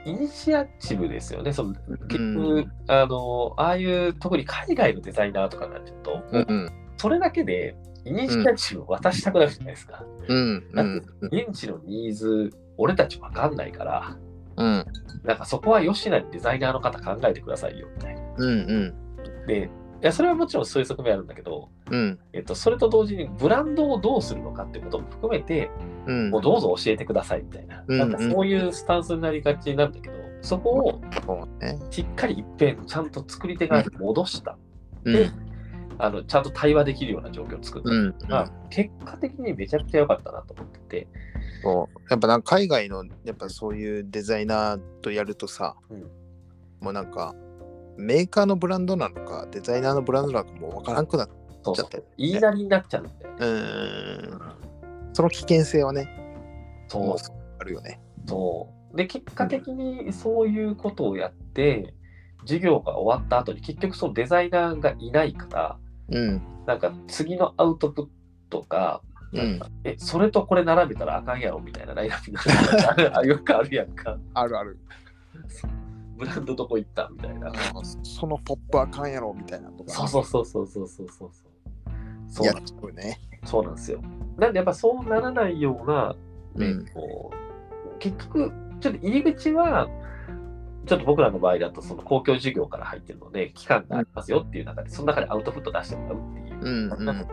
[0.04, 1.52] イニシアチブですよね。
[1.52, 1.74] その
[2.08, 6.72] 結う局、んあの、ああいう特に海外のデザイナーとかになっちゃうと、うんうん。
[6.96, 10.04] それだけでイニシアチブを渡したくなるじゃないですか。
[10.28, 14.16] うんうん現地のニーズ、俺たちわかんないから、
[14.56, 14.84] うん。
[15.24, 18.20] なんかそこは吉なにデザイナーの方考えてくださいよ、みたいな。
[18.36, 18.52] うんう
[19.44, 19.46] ん。
[19.46, 19.68] で、い
[20.06, 22.18] や、それはもちろんそういう側面あるんだけど、うん。
[22.32, 25.70] えっと、それと同時にブランドをどうするのかってことも含めて、
[26.06, 26.30] うん。
[26.30, 31.00] もうどうぞ教えてくださいみたいな、うんなんかそういうスタンスになりがちなんだけど、そこを。
[31.90, 34.58] しっかり一遍ちゃんと作り手が戻した、
[35.04, 35.14] うん。
[35.14, 35.30] で
[35.96, 37.90] あの、ちゃんと対話できるような状況を作った。
[37.90, 38.06] うん。
[38.06, 41.08] のが、結果的にめちゃくちゃ良かったなと思ってて、
[41.62, 42.00] そう。
[42.10, 46.00] やっぱなんか海外のやっぱそういうデザイナーとやるとさ、うん。
[46.80, 47.34] もうなんか
[47.96, 51.98] メーカーのブランドなのかデザイナーのブランドなのかもう分からんくなっちゃって。
[51.98, 54.40] る言いなりになっちゃうんで、うーん。
[55.12, 56.08] その危険性はね
[56.88, 57.16] そう。
[57.58, 58.00] あるよね。
[58.26, 58.96] そう。
[58.96, 61.94] で、結果的にそういうことをやって、
[62.40, 65.78] 授業が終わった後に結局そのデザイナーがいないから、
[66.10, 66.42] うん。
[66.66, 68.06] なんか次のアウトプッ
[68.50, 69.00] トが、
[69.32, 69.60] うん。
[69.82, 74.16] え、それとこれ並べたらあかんやろみたいなラインナップになるあよくあるやんか。
[74.34, 74.78] あるある
[76.16, 77.52] ブランドどこ行ったみたいな。
[78.02, 81.30] そのポップあかんやろみたいなとかそうそうそうそうそうそうそう。
[82.26, 84.00] そうなんちゃうねそうなんですよ。
[84.36, 86.16] なんでやっぱそうならないような、
[86.56, 87.44] ねうんこう
[87.98, 89.88] 結局、ちょっと入り口は、
[90.86, 97.26] ちょっと僕らの場合だと、その公共事業から入ってるので、期間がありますよっていう中で、その中でアウトプット出してもらうっていううん感じなん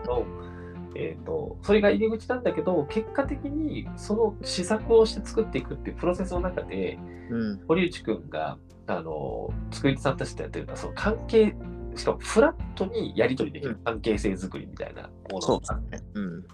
[0.94, 8.58] えー、とそれが入り口なんだけど、結果的にその試作をして作っていくっていうプロセスの中で、うん堀内くんが
[8.88, 11.56] あの作り手さんたちとやってるのは、その関係
[11.96, 16.02] しかもフラットにやり取りできる関係性作りみたいなものがね。
[16.14, 16.46] うん。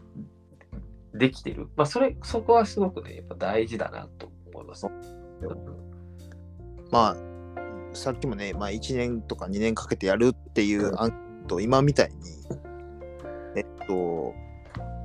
[1.18, 1.68] できてる。
[1.76, 4.88] まあ、それ、そこはすごくね、やっぱ大事だなと思います。
[6.92, 7.18] まあ、
[7.94, 12.16] さっきもね、まあ、1年とか2年かけてやるっていう案と、今みたいに、
[13.56, 14.34] えっと、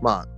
[0.01, 0.29] まあ、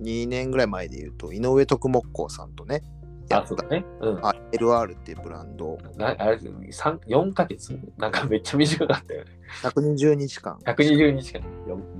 [0.00, 2.82] 2年ぐらい前で言うと、井上徳木工さんとね、
[3.28, 3.84] やあ、ったね。
[4.00, 4.26] うん。
[4.26, 6.38] あ LR っていうブランド、なあれ、
[6.70, 9.30] 三4ヶ月なんかめっちゃ短かったよね。
[9.62, 10.58] 120日間。
[10.64, 11.42] 120日間、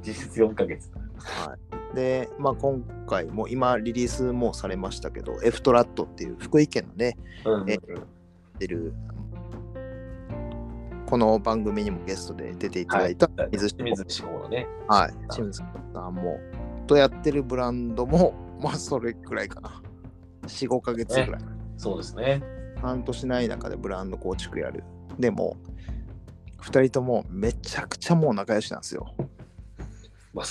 [0.00, 0.90] 実質4ヶ月。
[1.18, 1.56] は
[1.92, 7.78] い、で、まあ、今回も今リリースもされましたけど、F トラットっていう福井県のね、うんうんえ
[8.58, 8.94] 出る、
[11.06, 14.68] この番組にもゲストで出ていただいた水志向のね。
[14.88, 16.38] はい、清水さんも、
[16.86, 19.82] とやってるブランドも、まあそれくらいかな。
[20.46, 21.53] 4、5ヶ月ぐらい。
[21.76, 22.42] そうですね。
[22.80, 24.84] 半年ない中でブランド構築やる。
[25.18, 25.56] でも、
[26.60, 29.14] 2人ともめちゃくちゃもう仲良しなんですよ。
[30.32, 30.46] まあ、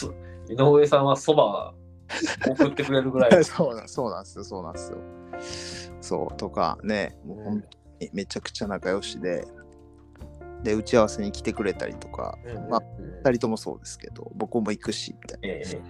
[0.50, 1.74] 井上さんはそば
[2.48, 3.32] 送ってくれるぐらい。
[3.44, 5.94] そうなんそうなんですよ、そうなんですよ。
[6.02, 9.46] そう、とかね、もう本当にめちゃくちゃ仲良しで、
[10.64, 12.38] で、打ち合わせに来てくれたりとか、
[12.70, 15.48] まあうん2人ともそうですけど、僕も行くし、みたいな。
[15.48, 15.82] ええ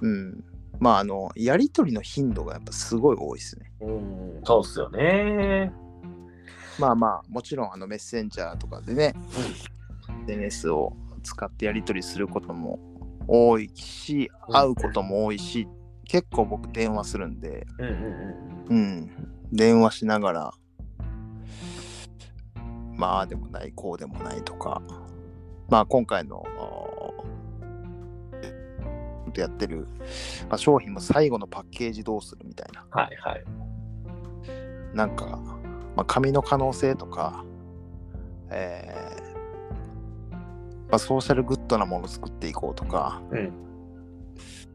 [0.00, 0.44] うん。
[0.80, 3.72] まあ、あの、やりとりの頻度がやっぱすごい多いですね。
[3.80, 5.72] うん、そうっすよね。
[6.78, 9.14] まあまあ、もちろんあのメッセンジャーとかでね、
[10.28, 12.78] SNS を使ってやり取りすることも
[13.26, 14.54] 多いし、うん。
[14.54, 15.66] 会うことも多いし、
[16.04, 18.76] 結構僕電話するんで、うんうんうん。
[18.76, 19.10] うん、
[19.52, 20.54] 電話しながら、
[22.96, 24.80] まあでもない、こうでもないとか、
[25.68, 26.44] まあ今回の、
[29.42, 29.86] あーやってる、
[30.48, 32.86] まあ、商品も最後のパッケージどうするみたいな。
[32.90, 33.44] はいはい。
[34.94, 35.26] なんか、
[35.96, 37.44] まあ、紙の可能性とか、
[38.50, 39.28] えー
[40.88, 43.52] まあ、ソーシャルグッドなものを作っていこうとか、うん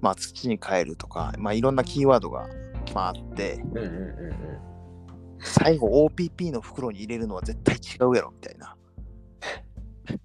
[0.01, 2.47] まあ、土に変えるとか、まあ、いろんなキーワードが、
[2.93, 4.63] まあ、あって、うんうんうん
[5.45, 8.77] 最後 OPP の袋に入れるのは絶対違うやろみたいな。
[10.09, 10.15] うん。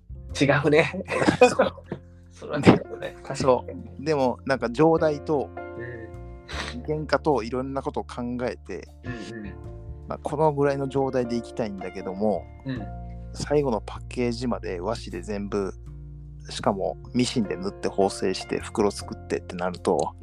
[0.40, 1.04] 違うね。
[2.38, 3.16] それはね。
[3.34, 3.64] そ
[3.98, 4.04] に。
[4.04, 9.44] でも、なんか上代とうん原価といろんなことを考えて、うん
[10.08, 15.74] まあ、このぐらいの状態でいきたいんだけども、うんうん最後のパッケージまで和紙で全部
[16.48, 20.14] しかもミシンで縫って縫製して袋作ってってなると。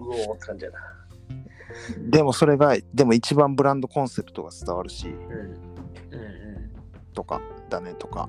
[2.10, 6.72] でもそれがでも一番ブランドコンセプトが伝わるしうんうんうん
[7.14, 8.28] とかだねとか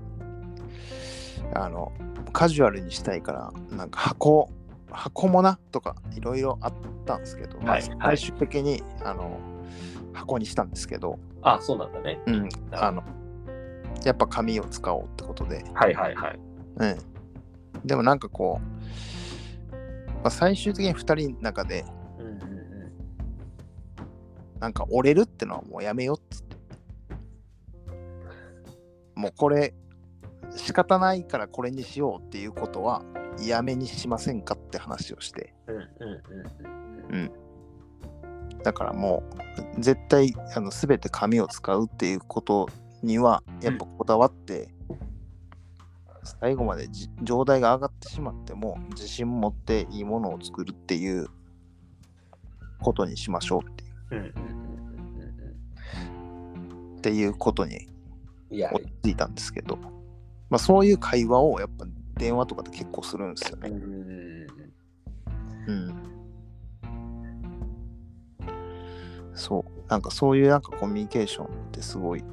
[1.55, 1.93] あの
[2.37, 4.51] カジュアルにしたいからなんか箱
[4.91, 6.72] 箱もなとかいろいろあっ
[7.07, 7.80] たんですけど、まあはい。
[7.80, 9.41] はい最終的にあの
[10.12, 12.20] 箱にしたんですけど、あ、そうなんだね。
[12.26, 13.03] うん、あの
[14.05, 16.39] やっぱ紙を使おうってことで、はいはいはい。
[16.76, 16.99] うん、
[17.87, 19.72] でもなんかこう、
[20.16, 21.87] まあ、最終的に2人の中で
[22.18, 22.41] うんうんうん。
[24.61, 26.57] なんか折れるってのはもうやめようっつって。
[29.14, 29.72] もうこれ
[30.57, 33.03] 仕方ないからこれにしようっていうことは
[33.41, 35.55] やめにしませんかって話をして。
[35.67, 35.85] うんうん
[37.11, 37.33] うんうん
[38.63, 39.23] だからも
[39.77, 42.69] う絶対あの全て紙を使うっていうこと
[43.03, 44.69] にはやっぱこだわって、
[46.41, 51.29] 最後までじ状態が上がってしまっても自信持っていいものを作るっていう
[52.81, 53.93] ことにしましょうっていう。
[54.11, 54.33] うんうんうん
[55.15, 56.97] うんうん。
[56.97, 57.89] っていうことに
[58.51, 59.79] 落ち着いたんですけど、
[60.49, 61.87] まあ、そういう会話をやっぱ
[62.17, 63.69] 電話とかで結構するんですよね。
[65.69, 65.95] うん。
[69.35, 69.91] そう。
[69.91, 72.25] なんかそういうなんかコミュニケーションってすごい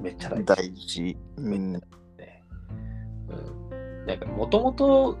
[0.00, 0.44] めっちゃ大事。
[0.44, 1.16] 大事。
[1.36, 1.72] うん。
[1.72, 1.80] ね
[3.28, 5.16] うん、なんかもともと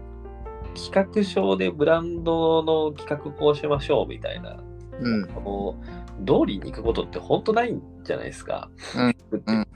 [0.74, 4.58] 企画書でブランドの企画こうしましょうみたいな、
[5.00, 5.26] うん。
[5.28, 8.70] こう通りに行くことって本当ないんじゃないですか。
[8.96, 9.16] うん
[9.46, 9.68] うん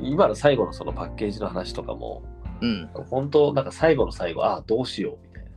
[0.00, 2.22] 今の最後のそのパッケージの話とかも、
[2.60, 2.90] うん。
[3.08, 5.50] 本当なんか最後の最後、ああ、どうしようみたいな。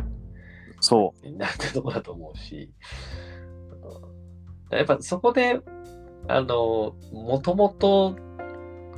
[0.80, 4.12] そになったところだと思うし、うん
[4.72, 5.60] やっぱそこで、
[6.28, 8.16] あの、もともと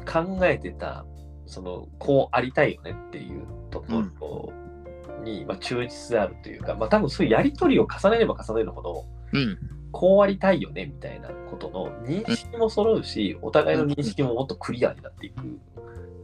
[0.05, 1.05] 考えてた、
[1.45, 9.37] その、こうありたいよねっていうところに、まあ、忠実であるというか、まあ多分そういうやりとりを重ねれば重ねるほど、う。
[9.37, 9.57] うん。
[9.93, 15.35] こうありたいよねみたいなことの認識も揃うし、お互いの認識ももっとクリアになっていく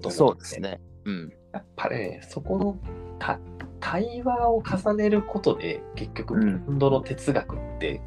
[0.01, 0.59] と思そうです。
[0.59, 0.81] ね。
[1.05, 1.33] うん。
[1.53, 2.77] やっぱね、そこの
[3.19, 3.39] た
[3.79, 8.01] 対話を重ねることで、結局、ブランドの哲学って、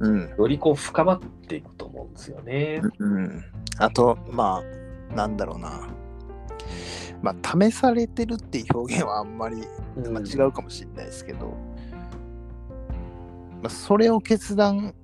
[0.00, 0.34] うん。
[0.36, 2.82] よりこう深まっていくと思うんですよね。
[2.98, 3.44] うん。
[3.78, 4.62] あと、ま
[5.10, 5.88] あ、なんだろうな。
[7.22, 9.56] まあ、試されてるっていう表現はあんまり、
[9.96, 11.56] うんまあ、違うかもしれないですけど、まあ、
[13.68, 14.94] それを決断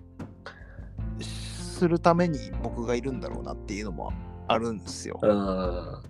[1.20, 4.12] するために僕がいるんだろうなっていうのも
[4.48, 5.18] あるんですよ。
[5.22, 6.02] うん。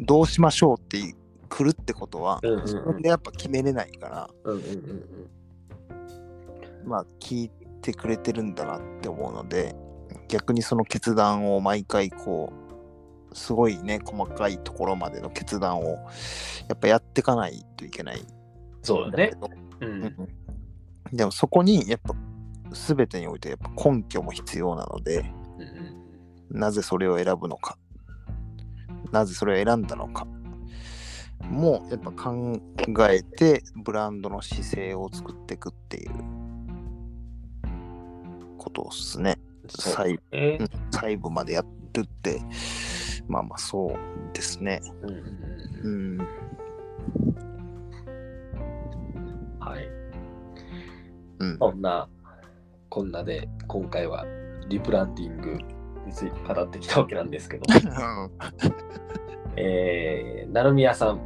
[0.00, 1.14] どうしましょうって
[1.48, 5.04] 来るってことは、うんうんうんでやっぱ決めれないから、うんうんうん
[6.84, 7.50] まあ聞い
[7.80, 9.74] てくれてるんだなって思うので、
[10.28, 12.52] 逆にその決断を毎回こ
[13.32, 15.96] う、すごいね、細かいところまでの決断を
[16.68, 18.22] やっぱやっていかないといけない。
[18.82, 19.32] そうだね。
[19.80, 19.86] う。
[19.86, 20.28] うんん
[21.12, 22.14] でもそこにやっぱ
[22.72, 25.24] 全てにおいてやっぱ根拠も必要なので、
[25.58, 26.04] うん
[26.50, 27.76] なぜそれを選ぶのか、
[29.10, 30.24] なぜそれを選んだのか、
[31.50, 32.60] もうやっぱ考
[33.10, 36.10] えてブランドの姿勢を作っていくっていう
[38.56, 39.36] ことですね。
[39.68, 40.18] 細
[40.92, 42.40] 細部までやるって、
[43.26, 43.94] まあまあそう
[44.32, 44.80] ですね。
[45.82, 46.28] うんうん
[51.52, 51.58] うん。
[51.58, 52.08] こんな、
[52.88, 54.24] こんなで、今回は
[54.68, 55.58] リブランディング
[56.06, 57.64] について語ってきたわけなんですけど、
[59.56, 61.20] えー、成宮さん、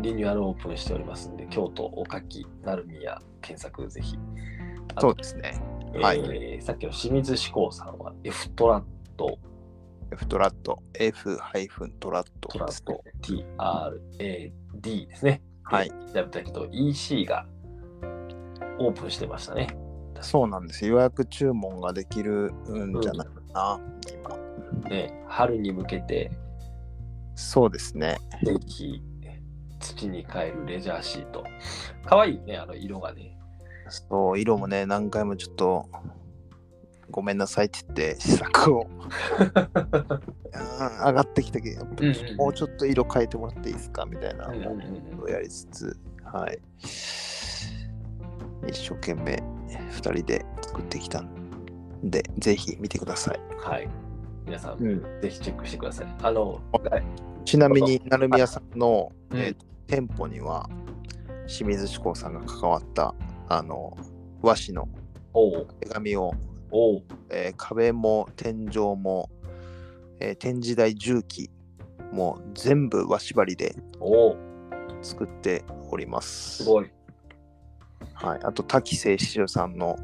[0.00, 4.16] リニューアルオープンしておりますんで、京都、おかき、成宮、検索ぜひ。
[5.00, 5.60] そうですね。
[5.94, 8.84] えーはいさっきの清水志向さんは F トラッ
[9.16, 9.38] ト、
[10.10, 11.38] F トラット、F
[12.00, 15.42] トラットトラット、TRAD ですね。
[15.62, 15.88] はい。
[15.88, 17.46] 調べたけど、EC が
[18.78, 19.68] オープンしてましたね。
[20.20, 20.86] そうなんです。
[20.86, 23.80] 予約注文ができるんじゃないかな、
[24.82, 24.88] 今。
[24.90, 26.30] ね、春に向けて、
[27.34, 28.18] そうですね。
[28.44, 29.02] ぜひ
[29.80, 31.44] 土に帰るレジャーシート。
[32.06, 33.36] かわいいね、あの色がね。
[33.88, 35.86] そう、色もね、何回もちょっと、
[37.10, 38.86] ごめんなさいって言って、試作を、
[39.38, 44.06] うん上がってきたけど、うんうんうんもうちょっと色変えてもらっていいですか？
[44.06, 44.68] みたいなうんうんう
[45.14, 46.58] んのをやりつつ、はい。
[48.68, 51.28] 一生懸命、2人で作ってきたん
[52.02, 53.40] で、ぜひ見てください。
[53.58, 53.88] はい。
[54.46, 56.06] 皆さん、うんぜひチェックしてください。
[56.22, 57.02] あの、はい
[57.44, 59.56] ちなみに、成宮さんの、うんえー
[59.86, 60.66] 店舗には、
[61.46, 63.14] 清水志向さんが関わった、
[63.50, 63.94] あの、
[64.40, 64.88] 和紙の
[65.80, 66.32] 手紙を、
[67.30, 69.28] えー壁も天井も、
[70.20, 71.50] えー展示台重機
[72.12, 73.74] も全部和縛りで
[75.02, 76.64] 作っております。
[76.64, 76.90] すごい。
[78.14, 79.96] はい、あと滝清志郎さんの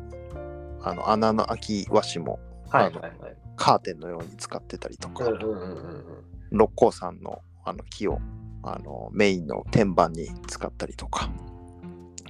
[0.82, 2.38] あの穴の開き和紙も
[2.70, 3.12] はいはいはい。
[3.57, 6.05] カーテンのように使ってたりとか、うんうんうんうん
[6.53, 8.18] 六甲山のあの木を
[8.64, 11.30] あのメインの天板に使ったりとか、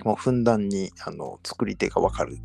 [0.05, 2.37] もうふんだんにあの作り手がわかる。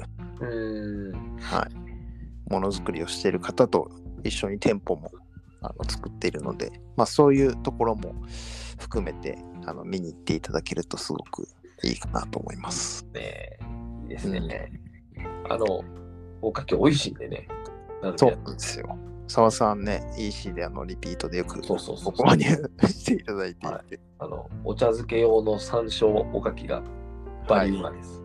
[1.42, 3.92] はい、ものづくりをしている方と
[4.24, 5.12] 一緒に店舗も
[5.62, 8.16] あの作っているので、まあ、そういうところも
[8.80, 11.48] 含めてあの見に行っていただけるとすごく
[11.84, 13.06] いいかなと思います。
[13.14, 13.58] ね
[14.04, 14.72] いいですね。
[15.50, 15.84] あの、
[16.42, 17.48] おかき美味しいんでね。
[18.16, 18.98] そうなんですよ。
[19.28, 22.46] 澤さんね、EC であのリピートでよくそうそうそうご購入
[22.88, 23.82] していただいていて、は
[24.20, 26.84] あの、お茶漬け用の山椒おかきが
[27.48, 28.22] バリうまです。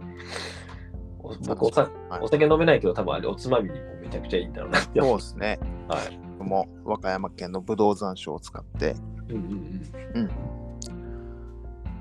[1.23, 5.01] お僕おさはいお酒飲めないけど、多分あれおつまみにもめちゃくちゃいいんだろうなって。
[5.01, 5.59] そうですね。
[5.89, 6.21] はい。
[6.39, 8.95] 僕も和歌山県のぶどう山椒を使って
[9.29, 9.83] うんうん
[10.15, 10.31] うん。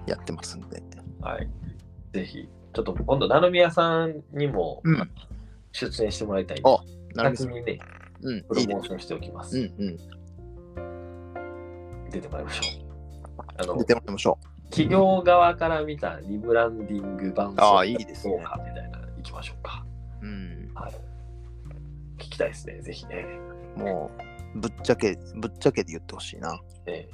[0.05, 0.81] やってますんで。
[1.21, 1.49] はい。
[2.13, 5.09] ぜひ、ちょっと今度、成宮さんにもうん
[5.71, 6.77] 出演してもらいたいんで、あ
[7.15, 7.49] なるほど。
[7.49, 7.79] 先にね、
[8.21, 9.57] うん、プロいいねモーションしておきます。
[9.57, 9.89] うんう
[12.05, 12.09] ん。
[12.09, 13.43] 出てもらいましょう。
[13.57, 14.37] あの出てもらいましょ
[14.69, 19.85] 企業側から見たリブランディング版ああいいですねかみたいなの行きましょうか。
[20.21, 20.25] う。
[20.25, 20.71] うん。
[20.75, 20.93] はい。
[22.17, 23.25] 聞きたいですね、ぜひね。
[23.75, 24.11] も
[24.55, 26.59] う、ぶっちゃけ、ぶっちゃけで言ってほしいな。
[26.85, 27.07] ね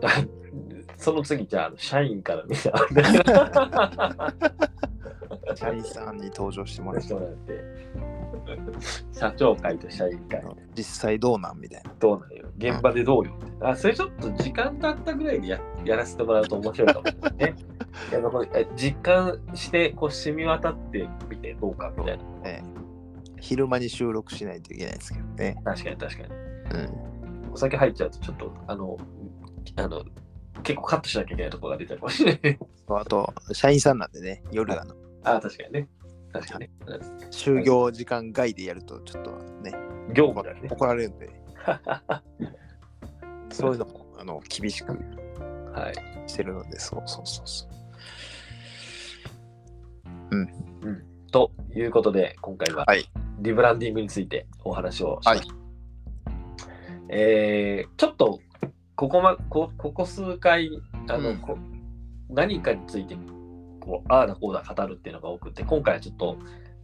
[0.96, 2.72] その次、じゃあ、社員から見た。
[5.54, 7.14] 社員さんに登場してもらって、
[9.12, 10.42] 社長会と社員会、
[10.76, 11.92] 実際どうなんみたいな。
[11.98, 12.46] どうなんよ。
[12.58, 13.66] 現場でどうよって。
[13.66, 17.54] あ、それちょっと時間だったぐらいでややらせてもらうと面白いかもしれないね。
[18.10, 22.24] いやこれえ実感して、こう、染み渡ってみてどうかみたいな。
[22.42, 22.62] ね、
[23.40, 25.56] 昼間に収録しないといけないですけどね。
[25.64, 26.28] 確かに確かに。
[26.28, 27.52] うん。
[27.52, 28.96] お酒入っちゃうと、ちょっと、あの、
[29.76, 30.04] あの、
[30.62, 32.58] 結構カットしなきゃいけないところが出ちゃうかもしれない。
[32.88, 34.94] あと、社員さんなんでね、夜あの、
[35.24, 35.88] あ、確かにね。
[36.32, 36.70] 確かにね。
[37.30, 39.30] 就業時間外でやると、ちょっと
[39.62, 40.68] ね、うん業務だよね。
[40.70, 41.30] 怒られるんで、
[43.50, 46.28] そういうのもあの厳しくはい。
[46.30, 47.76] してるので、そうそうそうそう。
[51.32, 53.04] ということで、今回ははい。
[53.40, 55.54] リブランディングについてお話をしました。
[57.10, 58.40] えーちょっと
[58.96, 60.70] ここ,、ま、こここ数回
[61.08, 61.36] あの、うん。
[61.38, 61.58] こ
[62.28, 63.16] 何かについて
[63.80, 66.38] こうああだこうだ語るっていうのが多くて今回はちょっと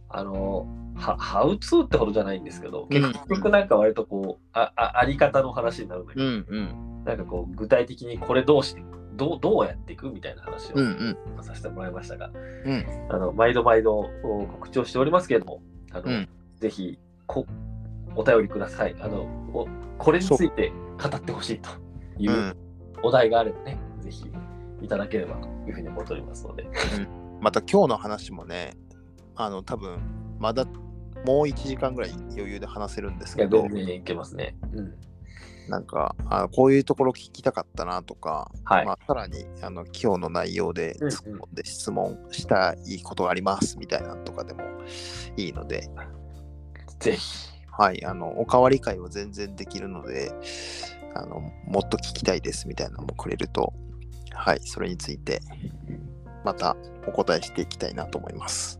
[0.09, 3.01] あのはハウツーってほどじゃないんですけどうん。
[3.01, 7.03] 結局なんか割とこうあああり方の話になるんだけど、うんうん。
[7.03, 8.83] なんかこう具体的にこれどうして
[9.15, 11.43] どうどうやっていくみたいな話をうんうん。
[11.43, 12.31] させてもらいましたが、
[12.65, 12.85] うん。
[13.09, 15.61] あの毎度毎度お告知をしておりますけれども
[15.91, 16.29] あの、うん。
[16.57, 17.45] ぜひこ
[18.15, 18.95] お便りください。
[19.01, 21.82] あのおこれについて語ってほしいと
[22.17, 22.57] いううん
[23.03, 24.31] お題があればね、ぜひ
[24.81, 26.65] いただければというふうに思っておりますので、
[27.41, 28.77] また今日の話もね、
[29.35, 29.99] あの、多分
[30.39, 30.65] まだ
[31.25, 34.55] もう1時間ぐらい余裕で話せるんですけど、全然いけますね。
[34.73, 34.93] うん。
[35.69, 38.85] なんかあこういうところ聞きたかったなとか、はい。
[38.85, 44.61] まあ、さらにあの今日の内容でうんうん突っ込んで質問したいことがありますみたいなのとかでも
[45.37, 45.89] いいので、
[46.99, 47.53] ぜひ。
[47.75, 50.31] はい、あのおかわり会は全然できるので
[51.15, 53.73] あの、もっと聞きたいですみたいなのもくれると、
[54.33, 55.41] はい、それについて
[56.43, 56.75] また
[57.07, 58.79] お答えしていきたいなと思います。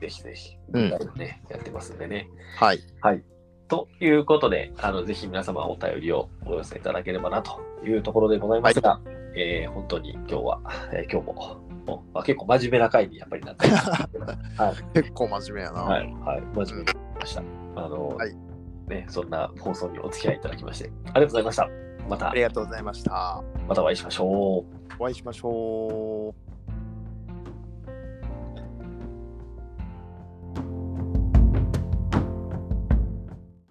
[0.00, 0.56] ぜひぜひ。
[0.72, 2.28] うんね、やってますんでね。
[2.58, 3.22] はい、はい。
[3.68, 9.00] ということで、あのぜひ皆様お便りをお寄せいただければなというところでございますが、
[9.36, 10.60] えー本当に今日は、
[10.92, 13.90] えー今日も、おまあ、結構真面目な回にやっぱりなってます。
[14.60, 14.94] はい。
[14.94, 15.82] 結構真面目やな。
[15.82, 16.06] はい。
[16.06, 16.42] はい。
[16.54, 17.42] 真面目になりました。
[17.76, 18.53] あの、はい
[18.88, 21.68] ね、そんな放送にお付き合いいただきまして、ありがとうございました。
[22.08, 23.42] またあり、がとうございました。
[23.66, 24.24] またお会いしましょ
[24.60, 24.94] う。
[24.98, 26.43] お会いしましょう。